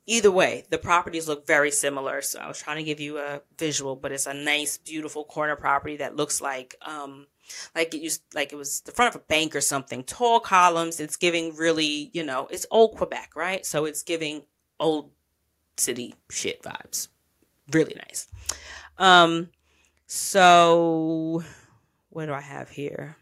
[0.05, 2.21] either way, the properties look very similar.
[2.21, 5.55] So I was trying to give you a visual, but it's a nice, beautiful corner
[5.55, 7.27] property that looks like um,
[7.75, 10.99] like it used like it was the front of a bank or something tall columns
[10.99, 14.43] it's giving really you know it's old quebec right so it's giving
[14.79, 15.11] old
[15.77, 17.09] city shit vibes
[17.71, 18.27] really nice
[18.97, 19.49] um
[20.05, 21.43] so
[22.09, 23.17] what do i have here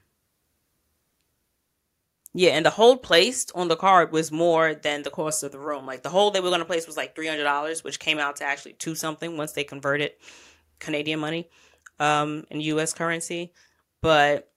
[2.38, 5.58] yeah, and the hold placed on the card was more than the cost of the
[5.58, 5.86] room.
[5.86, 8.20] Like the hold they were going to place was like three hundred dollars, which came
[8.20, 10.12] out to actually two something once they converted
[10.80, 11.50] Canadian money
[11.98, 12.94] um, in U.S.
[12.94, 13.54] currency
[14.06, 14.52] but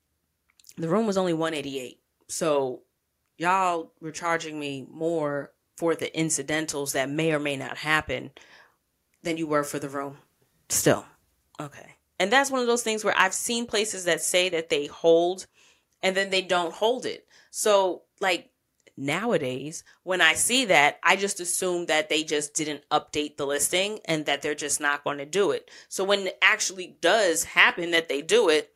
[0.77, 2.83] the room was only 188 so
[3.39, 8.31] y'all were charging me more for the incidentals that may or may not happen
[9.23, 10.19] than you were for the room.
[10.69, 11.07] Still
[11.59, 11.95] okay.
[12.19, 15.47] And that's one of those things where i've seen places that say that they hold
[16.03, 17.27] and then they don't hold it.
[17.51, 18.51] So like
[18.99, 24.01] nowadays when i see that i just assume that they just didn't update the listing
[24.07, 25.71] and that they're just not going to do it.
[25.89, 28.75] So when it actually does happen that they do it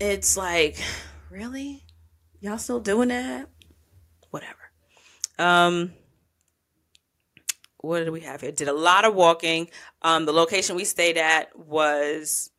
[0.00, 0.78] it's like,
[1.30, 1.84] really?
[2.40, 3.48] Y'all still doing that?
[4.30, 4.58] Whatever.
[5.38, 5.92] Um,
[7.78, 8.52] what did we have here?
[8.52, 9.68] Did a lot of walking.
[10.02, 12.50] Um, the location we stayed at was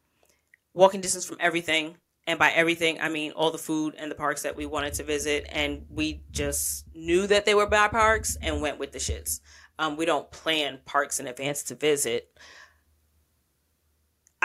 [0.74, 1.98] walking distance from everything.
[2.28, 5.04] And by everything, I mean all the food and the parks that we wanted to
[5.04, 5.48] visit.
[5.52, 9.42] And we just knew that they were bad parks and went with the shits.
[9.78, 12.30] Um, we don't plan parks in advance to visit.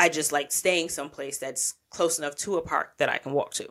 [0.01, 3.53] I just like staying someplace that's close enough to a park that I can walk
[3.53, 3.69] to.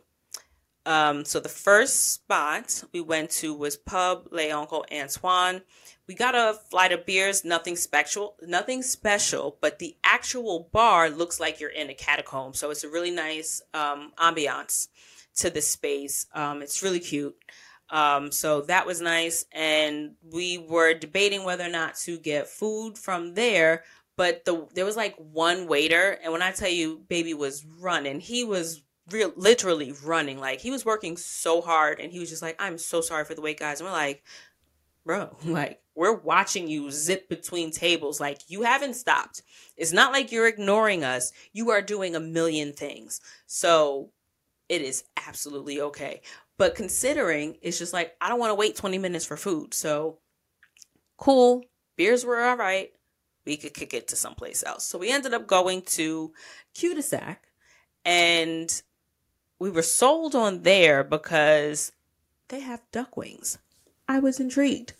[0.86, 5.64] Um, so the first spot we went to was Pub Le Oncle Antoine.
[6.08, 11.40] We got a flight of beers, nothing special, nothing special, but the actual bar looks
[11.40, 12.54] like you're in a catacomb.
[12.54, 14.90] So it's a really nice um, ambiance
[15.38, 16.28] to the space.
[16.36, 17.36] Um, it's really cute.
[17.90, 19.46] Um, so that was nice.
[19.52, 23.84] And we were debating whether or not to get food from there
[24.20, 28.20] but the there was like one waiter, and when I tell you, baby was running,
[28.20, 30.42] he was real literally running.
[30.42, 33.34] Like he was working so hard, and he was just like, "I'm so sorry for
[33.34, 34.26] the wait, guys." And we're like,
[35.06, 38.20] "Bro, like we're watching you zip between tables.
[38.20, 39.42] Like you haven't stopped.
[39.78, 41.32] It's not like you're ignoring us.
[41.54, 43.22] You are doing a million things.
[43.46, 44.12] So
[44.68, 46.24] it is absolutely okay."
[46.58, 49.74] But considering it's just like I don't want to wait 20 minutes for food.
[49.74, 50.20] So
[51.16, 51.64] cool.
[51.96, 52.92] Beers were all right
[53.50, 54.84] we could kick it to someplace else.
[54.84, 56.32] So we ended up going to
[56.80, 57.48] cul-de-sac
[58.06, 58.82] and
[59.58, 61.92] we were sold on there because
[62.50, 63.58] they have duck wings.
[64.08, 64.94] I was intrigued.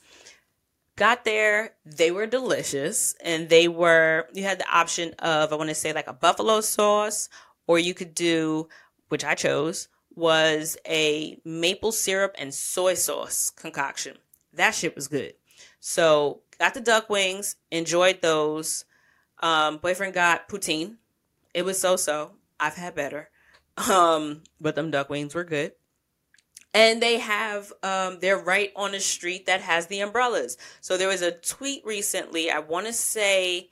[0.96, 5.70] Got there, they were delicious and they were you had the option of I want
[5.70, 7.30] to say like a buffalo sauce
[7.68, 8.68] or you could do
[9.10, 14.18] which I chose was a maple syrup and soy sauce concoction.
[14.54, 15.36] That shit was good.
[15.80, 18.86] So got the duck wings, enjoyed those.
[19.42, 20.98] Um, boyfriend got poutine.
[21.54, 22.34] It was so so.
[22.60, 23.30] I've had better.
[23.90, 25.72] Um, but them duck wings were good.
[26.74, 30.58] And they have, um, they're right on a street that has the umbrellas.
[30.82, 33.70] So there was a tweet recently, I want to say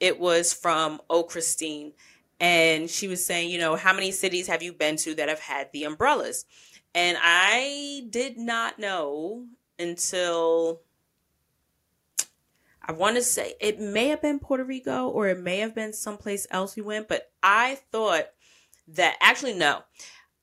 [0.00, 1.92] it was from Oh Christine.
[2.40, 5.40] And she was saying, you know, how many cities have you been to that have
[5.40, 6.46] had the umbrellas?
[6.94, 9.44] And I did not know
[9.78, 10.80] until
[12.82, 15.92] I want to say it may have been Puerto Rico or it may have been
[15.92, 18.26] someplace else we went, but I thought
[18.88, 19.82] that actually no.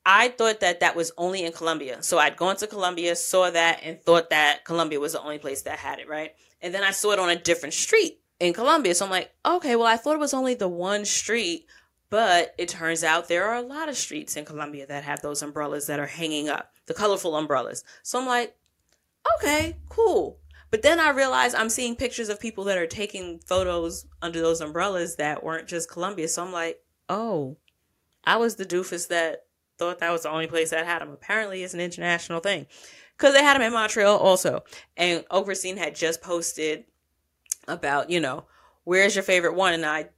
[0.05, 2.01] I thought that that was only in Colombia.
[2.01, 5.63] So I'd gone to Colombia, saw that, and thought that Colombia was the only place
[5.63, 6.33] that had it, right?
[6.61, 8.95] And then I saw it on a different street in Colombia.
[8.95, 11.65] So I'm like, okay, well, I thought it was only the one street,
[12.09, 15.41] but it turns out there are a lot of streets in Colombia that have those
[15.41, 17.83] umbrellas that are hanging up, the colorful umbrellas.
[18.01, 18.55] So I'm like,
[19.39, 20.39] okay, cool.
[20.69, 24.61] But then I realized I'm seeing pictures of people that are taking photos under those
[24.61, 26.27] umbrellas that weren't just Colombia.
[26.27, 27.57] So I'm like, oh,
[28.23, 29.45] I was the doofus that
[29.77, 31.11] thought that was the only place that had them.
[31.11, 32.67] Apparently, it's an international thing
[33.15, 34.63] because they had them in Montreal also.
[34.95, 36.85] And Christine had just posted
[37.67, 38.45] about, you know,
[38.83, 39.73] where's your favorite one?
[39.73, 40.09] And I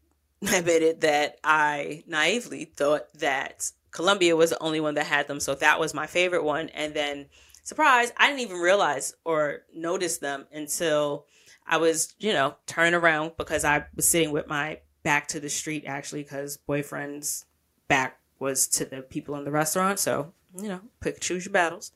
[0.54, 5.40] admitted that I naively thought that Colombia was the only one that had them.
[5.40, 6.70] So that was my favorite one.
[6.70, 7.28] And then
[7.70, 11.28] surprise, I didn't even realize or notice them until
[11.68, 15.50] I was, you know, turning around because I was sitting with my back to the
[15.50, 17.46] street actually because boyfriend's
[17.88, 20.00] back was to the people in the restaurant.
[20.00, 21.92] So, you know, pick choose your battles.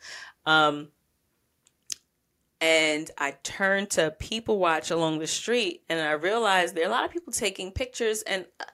[0.46, 0.90] Um,
[2.62, 6.92] and I turned to people watch along the street and I realized there are a
[6.92, 8.66] lot of people taking pictures and uh,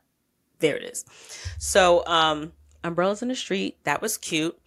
[0.60, 1.06] there it is.
[1.60, 2.52] So, um,
[2.84, 4.60] umbrellas in the street, that was cute.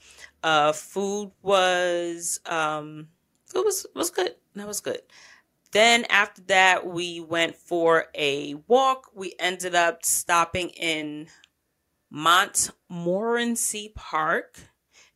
[0.42, 3.08] Uh, food was um,
[3.46, 4.34] food was was good.
[4.54, 5.02] That was good.
[5.72, 9.10] Then after that, we went for a walk.
[9.14, 11.28] We ended up stopping in
[12.10, 14.58] Montmorency Park.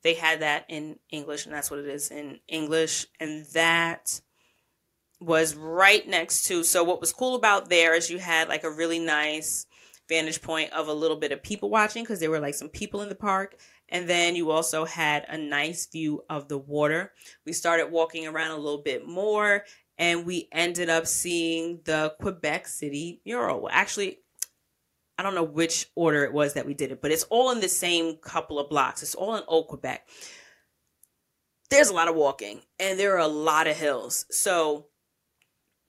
[0.02, 3.06] They had that in English, and that's what it is in English.
[3.20, 4.20] And that
[5.20, 6.64] was right next to.
[6.64, 9.66] So, what was cool about there is you had like a really nice
[10.08, 13.02] vantage point of a little bit of people watching because there were like some people
[13.02, 13.56] in the park.
[13.88, 17.12] And then you also had a nice view of the water.
[17.44, 19.64] We started walking around a little bit more
[19.98, 23.68] and we ended up seeing the Quebec City mural.
[23.70, 24.18] Actually,
[25.18, 27.60] I don't know which order it was that we did it, but it's all in
[27.60, 29.02] the same couple of blocks.
[29.02, 30.06] It's all in Old Quebec.
[31.70, 34.26] There's a lot of walking and there are a lot of hills.
[34.30, 34.86] So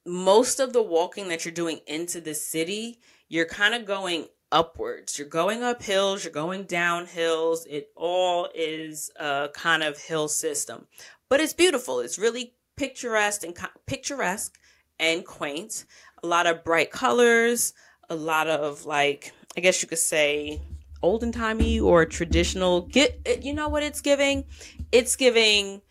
[0.05, 5.17] most of the walking that you're doing into the city, you're kind of going upwards.
[5.17, 7.65] You're going up hills, you're going down hills.
[7.69, 10.87] It all is a kind of hill system.
[11.29, 11.99] But it's beautiful.
[11.99, 14.57] It's really picturesque and picturesque
[14.99, 15.85] and quaint.
[16.23, 17.73] A lot of bright colors,
[18.09, 20.61] a lot of like I guess you could say
[21.01, 22.81] olden timey or traditional.
[22.81, 24.45] Get you know what it's giving?
[24.91, 25.81] It's giving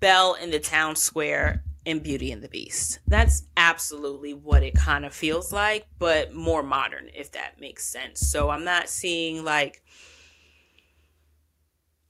[0.00, 2.98] Belle in the town square in Beauty and the Beast.
[3.06, 8.20] That's absolutely what it kind of feels like, but more modern, if that makes sense.
[8.30, 9.82] So I'm not seeing like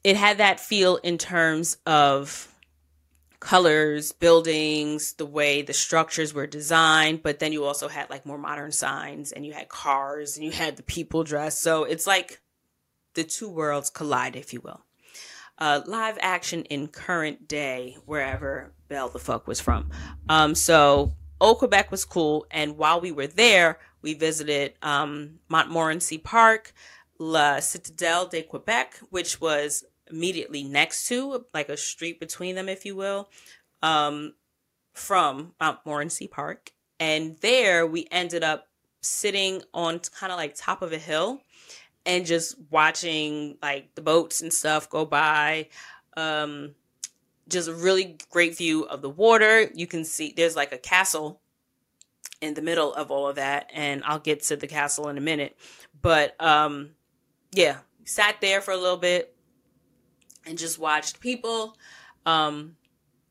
[0.02, 2.52] it had that feel in terms of
[3.38, 8.36] colors, buildings, the way the structures were designed, but then you also had like more
[8.36, 11.60] modern signs and you had cars and you had the people dressed.
[11.60, 12.40] So it's like
[13.14, 14.82] the two worlds collide, if you will
[15.58, 19.90] uh, live action in current day, wherever Belle the fuck was from.
[20.28, 22.46] Um, so Old Quebec was cool.
[22.50, 26.72] And while we were there, we visited um, Montmorency Park,
[27.18, 32.84] La Citadelle de Quebec, which was immediately next to, like a street between them, if
[32.84, 33.28] you will,
[33.82, 34.34] um,
[34.92, 36.72] from Montmorency Park.
[36.98, 38.68] And there we ended up
[39.00, 41.40] sitting on kind of like top of a hill
[42.08, 45.68] and just watching like the boats and stuff go by.
[46.16, 46.74] Um,
[47.48, 49.70] just a really great view of the water.
[49.74, 51.40] You can see there's like a castle
[52.40, 55.20] in the middle of all of that, and I'll get to the castle in a
[55.20, 55.56] minute.
[56.00, 56.90] But um,
[57.52, 59.36] yeah, sat there for a little bit
[60.46, 61.76] and just watched people.
[62.24, 62.76] Um,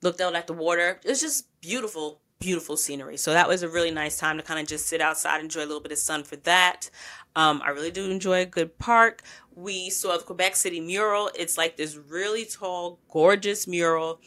[0.04, 1.00] looked out at the water.
[1.04, 3.18] It was just beautiful, beautiful scenery.
[3.18, 5.66] So that was a really nice time to kind of just sit outside, enjoy a
[5.66, 6.90] little bit of sun for that.
[7.38, 9.22] Um, I really do enjoy a good park.
[9.56, 11.30] We saw the Quebec City mural.
[11.36, 14.20] It's like this really tall, gorgeous mural,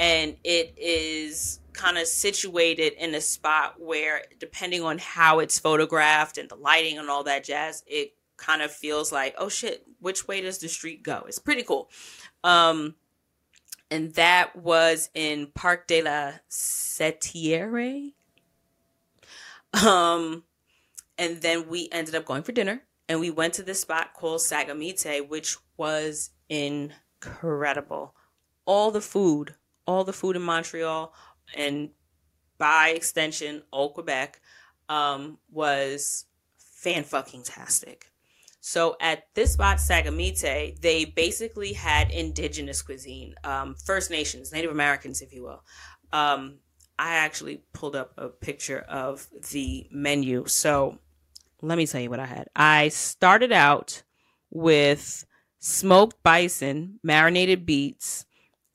[0.00, 6.38] and it is kind of situated in a spot where, depending on how it's photographed
[6.38, 10.26] and the lighting and all that jazz, it kind of feels like, oh shit, which
[10.26, 11.22] way does the street go?
[11.28, 11.88] It's pretty cool.
[12.42, 12.96] Um,
[13.92, 18.12] and that was in Parc de la Cetière.
[19.72, 20.42] Um,
[21.18, 24.40] and then we ended up going for dinner, and we went to this spot called
[24.40, 28.14] Sagamite, which was incredible.
[28.64, 29.54] All the food,
[29.86, 31.12] all the food in Montreal,
[31.54, 31.90] and
[32.58, 34.40] by extension, all Quebec,
[34.88, 36.24] um, was
[36.58, 38.06] fan fucking tastic.
[38.60, 45.22] So at this spot, Sagamite, they basically had indigenous cuisine, um, First Nations, Native Americans,
[45.22, 45.62] if you will.
[46.12, 46.58] Um,
[46.98, 50.46] I actually pulled up a picture of the menu.
[50.46, 50.98] So
[51.62, 52.48] let me tell you what I had.
[52.54, 54.02] I started out
[54.50, 55.26] with
[55.58, 58.26] smoked bison, marinated beets,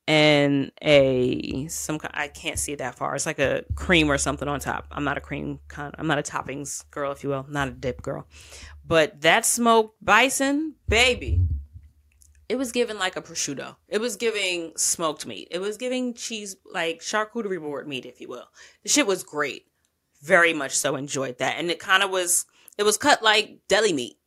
[0.08, 3.16] and a some I can't see that far.
[3.16, 4.88] It's like a cream or something on top.
[4.92, 5.94] I'm not a cream kind.
[5.98, 7.46] I'm not a toppings girl, if you will.
[7.50, 8.28] Not a dip girl.
[8.86, 11.40] But that smoked bison, baby,
[12.52, 13.78] it was given like a prosciutto.
[13.88, 15.48] It was giving smoked meat.
[15.52, 18.50] It was giving cheese, like charcuterie board meat, if you will.
[18.84, 19.68] The shit was great.
[20.22, 21.56] Very much so enjoyed that.
[21.58, 22.46] And it kind of was,
[22.82, 24.18] it was cut like deli meat.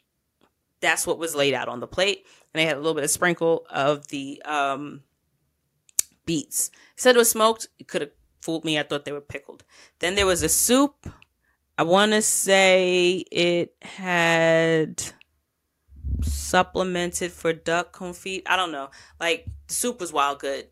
[0.81, 2.25] That's what was laid out on the plate.
[2.53, 5.03] And they had a little bit of sprinkle of the um,
[6.25, 6.71] beets.
[6.97, 7.69] Said it was smoked.
[7.79, 8.79] It could have fooled me.
[8.79, 9.65] I thought they were pickled.
[9.99, 11.07] Then there was a soup
[11.77, 15.03] I want to say it had
[16.23, 18.43] supplemented for duck confit.
[18.47, 18.91] I don't know.
[19.19, 20.69] Like the soup was wild good.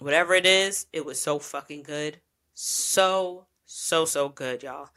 [0.00, 2.20] Whatever it is, it was so fucking good.
[2.54, 4.88] So so so good, y'all.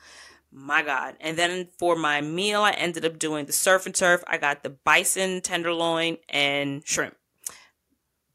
[0.55, 1.15] My God.
[1.19, 4.23] And then for my meal, I ended up doing the surf and turf.
[4.27, 7.15] I got the bison tenderloin and shrimp.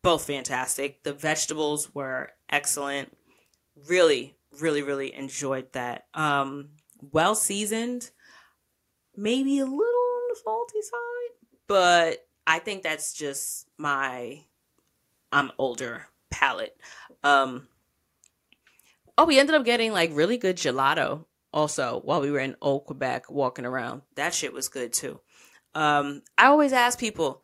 [0.03, 1.05] Both fantastic.
[1.05, 3.17] The vegetables were excellent.
[3.89, 6.07] Really, really, really enjoyed that.
[6.13, 6.71] Um,
[7.13, 8.11] well seasoned,
[9.17, 14.41] maybe a little on the salty side, but I think that's just my
[15.31, 16.77] I'm older palate.
[17.23, 17.69] Um,
[19.17, 22.85] oh, we ended up getting like really good gelato also while we were in Old
[22.87, 24.03] Quebec walking around.
[24.15, 25.21] That shit was good too.
[25.75, 27.43] Um, I always ask people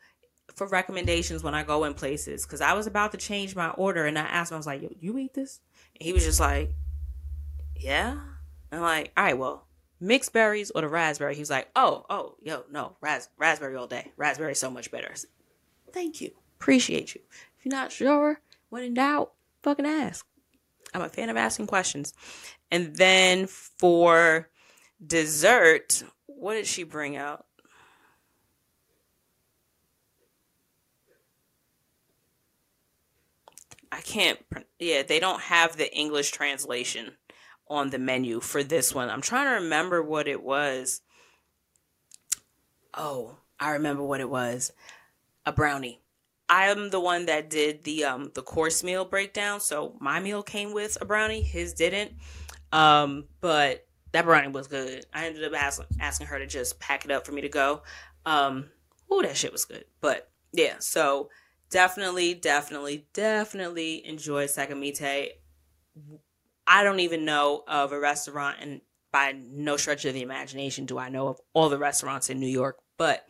[0.55, 4.07] for recommendations when I go in places because I was about to change my order
[4.07, 5.61] and I asked him, I was like, Yo, you eat this?
[5.99, 6.73] And he was just like,
[7.77, 8.19] yeah.
[8.73, 9.67] I'm like, all right, well,
[10.01, 11.35] mixed berries or the raspberry.
[11.35, 14.13] He was like, oh, oh, yo, no, ras- raspberry all day.
[14.17, 15.11] Raspberry so much better.
[15.15, 15.31] Said,
[15.93, 16.33] Thank you.
[16.59, 17.21] Appreciate you.
[17.59, 19.33] If you're not sure, when in doubt,
[19.63, 20.27] fucking ask.
[20.93, 22.13] I'm a fan of asking questions.
[22.75, 24.51] And then for
[25.07, 27.47] dessert, what did she bring out?
[33.93, 34.41] I can't.
[34.81, 37.13] Yeah, they don't have the English translation
[37.69, 39.09] on the menu for this one.
[39.09, 41.01] I'm trying to remember what it was.
[42.93, 44.73] Oh, I remember what it was.
[45.47, 46.01] A brownie.
[46.49, 50.43] I am the one that did the um the course meal breakdown, so my meal
[50.43, 52.15] came with a brownie, his didn't.
[52.75, 55.07] Um, but that brownie was good.
[55.15, 57.83] I ended up asking asking her to just pack it up for me to go.
[58.27, 58.71] Um,
[59.09, 59.85] oh, that shit was good.
[60.01, 61.31] But yeah, so
[61.71, 65.29] definitely, definitely, definitely enjoy Sagamite.
[66.67, 68.81] I don't even know of a restaurant, and
[69.13, 72.49] by no stretch of the imagination do I know of all the restaurants in New
[72.49, 73.25] York, but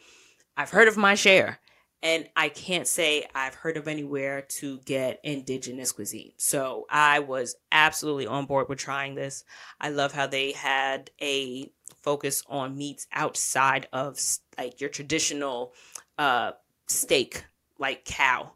[0.56, 1.58] I've heard of my share.
[2.04, 6.32] And I can't say I've heard of anywhere to get indigenous cuisine.
[6.36, 9.42] So I was absolutely on board with trying this.
[9.80, 14.20] I love how they had a focus on meats outside of
[14.58, 15.72] like your traditional
[16.18, 16.52] uh,
[16.86, 17.46] steak,
[17.78, 18.52] like cow.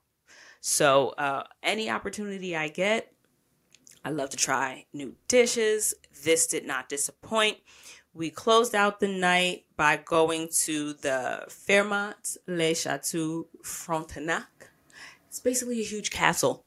[0.60, 3.10] So uh, any opportunity I get,
[4.04, 5.94] I love to try new dishes.
[6.22, 7.56] This did not disappoint.
[8.18, 14.70] We closed out the night by going to the Fairmont Le Chateau Frontenac.
[15.28, 16.64] It's basically a huge castle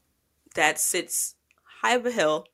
[0.54, 1.34] that sits
[1.82, 2.46] high up a hill.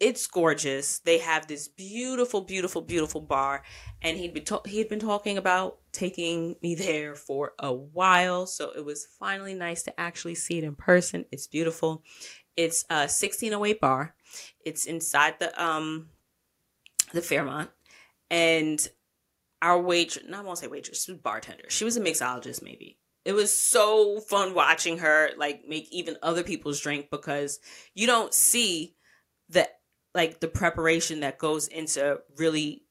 [0.00, 0.98] It's gorgeous.
[0.98, 3.62] They have this beautiful, beautiful, beautiful bar,
[4.02, 8.46] and he'd been he'd been talking about taking me there for a while.
[8.46, 11.24] So it was finally nice to actually see it in person.
[11.30, 12.02] It's beautiful.
[12.56, 14.16] It's a 1608 bar.
[14.64, 16.08] It's inside the um
[17.12, 17.70] the Fairmont,
[18.30, 18.86] and
[19.62, 21.64] our waitress, not I won't say waitress, she was bartender.
[21.68, 22.98] She was a mixologist, maybe.
[23.24, 27.60] It was so fun watching her like make even other people's drink because
[27.94, 28.94] you don't see
[29.50, 29.68] the
[30.14, 32.84] like the preparation that goes into really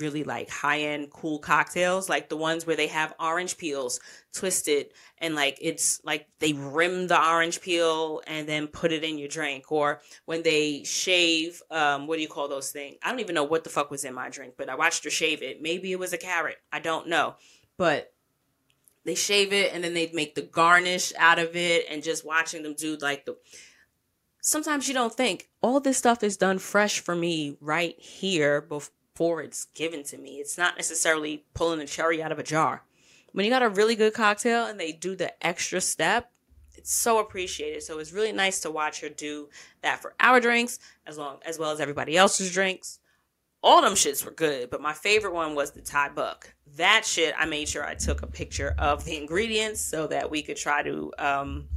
[0.00, 4.00] really like high end cool cocktails, like the ones where they have orange peels
[4.32, 4.86] twisted
[5.18, 9.28] and like it's like they rim the orange peel and then put it in your
[9.28, 12.96] drink, or when they shave, um, what do you call those things?
[13.02, 15.10] I don't even know what the fuck was in my drink, but I watched her
[15.10, 15.62] shave it.
[15.62, 16.56] Maybe it was a carrot.
[16.72, 17.34] I don't know,
[17.76, 18.12] but
[19.04, 22.62] they shave it and then they make the garnish out of it and just watching
[22.62, 23.36] them do like the
[24.40, 28.60] sometimes you don't think all this stuff is done fresh for me right here
[29.14, 30.36] before it's given to me.
[30.36, 32.82] It's not necessarily pulling a cherry out of a jar.
[33.32, 36.30] When you got a really good cocktail and they do the extra step,
[36.74, 37.82] it's so appreciated.
[37.82, 39.48] So it's really nice to watch her do
[39.82, 42.98] that for our drinks as long as well as everybody else's drinks.
[43.62, 46.52] All them shits were good, but my favorite one was the Thai buck.
[46.76, 50.42] That shit, I made sure I took a picture of the ingredients so that we
[50.42, 51.68] could try to um,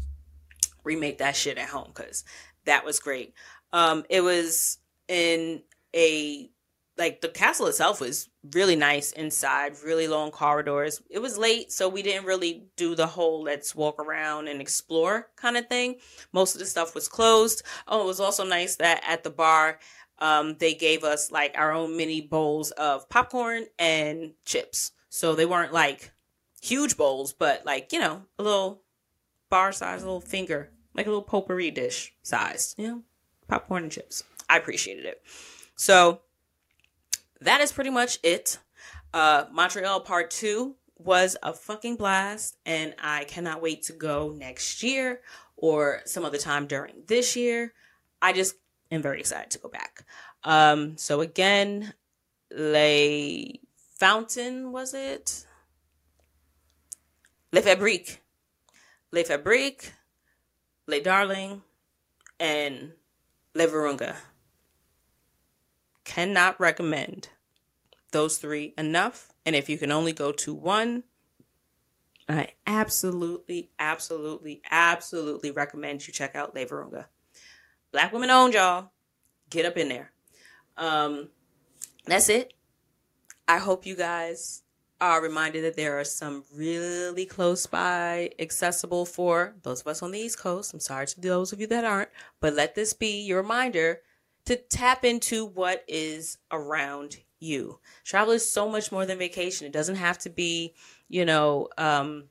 [0.84, 2.24] remake that shit at home because
[2.66, 3.34] that was great.
[3.72, 5.62] Um, it was in
[5.96, 6.50] a
[6.98, 11.02] like the castle itself was really nice inside, really long corridors.
[11.10, 15.28] It was late, so we didn't really do the whole let's walk around and explore
[15.36, 15.96] kind of thing.
[16.32, 17.64] Most of the stuff was closed.
[17.88, 19.80] Oh, it was also nice that at the bar,
[20.20, 24.92] um, they gave us like our own mini bowls of popcorn and chips.
[25.10, 26.12] So they weren't like
[26.62, 28.82] huge bowls, but like, you know, a little
[29.50, 33.02] bar size, little finger, like a little potpourri dish size, you know,
[33.48, 34.24] popcorn and chips.
[34.50, 35.22] I appreciated it.
[35.76, 36.22] So
[37.42, 38.60] that is pretty much it.
[39.14, 44.84] Uh, Montreal Part 2 was a fucking blast, and I cannot wait to go next
[44.84, 45.22] year
[45.58, 47.74] or some other time during this year.
[48.22, 48.56] I just
[48.92, 50.06] am very excited to go back.
[50.44, 51.94] Um, so again,
[52.52, 53.54] Le
[54.00, 55.46] Fountain was it?
[57.52, 58.22] Le Fabrique.
[59.12, 59.94] Le Fabrique,
[60.88, 61.62] Le Darling,
[62.40, 62.92] and
[63.54, 64.16] Le Virunga
[66.06, 67.30] cannot recommend
[68.12, 69.30] those three enough.
[69.46, 71.04] And if you can only go to one,
[72.30, 77.06] I absolutely, absolutely, absolutely recommend you check out Le Virunga.
[77.92, 78.92] Black women owned, y'all.
[79.50, 80.12] Get up in there.
[80.78, 81.30] Um,
[82.06, 82.54] that's it.
[83.48, 84.64] I hope you guys
[85.02, 90.12] are reminded that there are some really close by accessible for those of us on
[90.12, 90.74] the East Coast.
[90.74, 92.10] I'm sorry to those of you that aren't,
[92.40, 94.02] but let this be your reminder
[94.46, 97.80] to tap into what is around you.
[98.04, 99.68] Travel is so much more than vacation.
[99.68, 100.74] It doesn't have to be,
[101.10, 102.26] you know, um,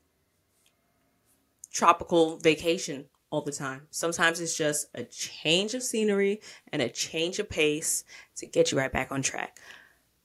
[1.72, 3.82] tropical vacation all the time.
[3.90, 6.40] Sometimes it's just a change of scenery
[6.72, 8.04] and a change of pace
[8.36, 9.58] to get you right back on track.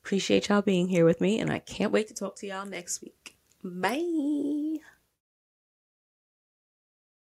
[0.03, 3.01] Appreciate y'all being here with me, and I can't wait to talk to y'all next
[3.01, 3.35] week.
[3.63, 4.79] Bye.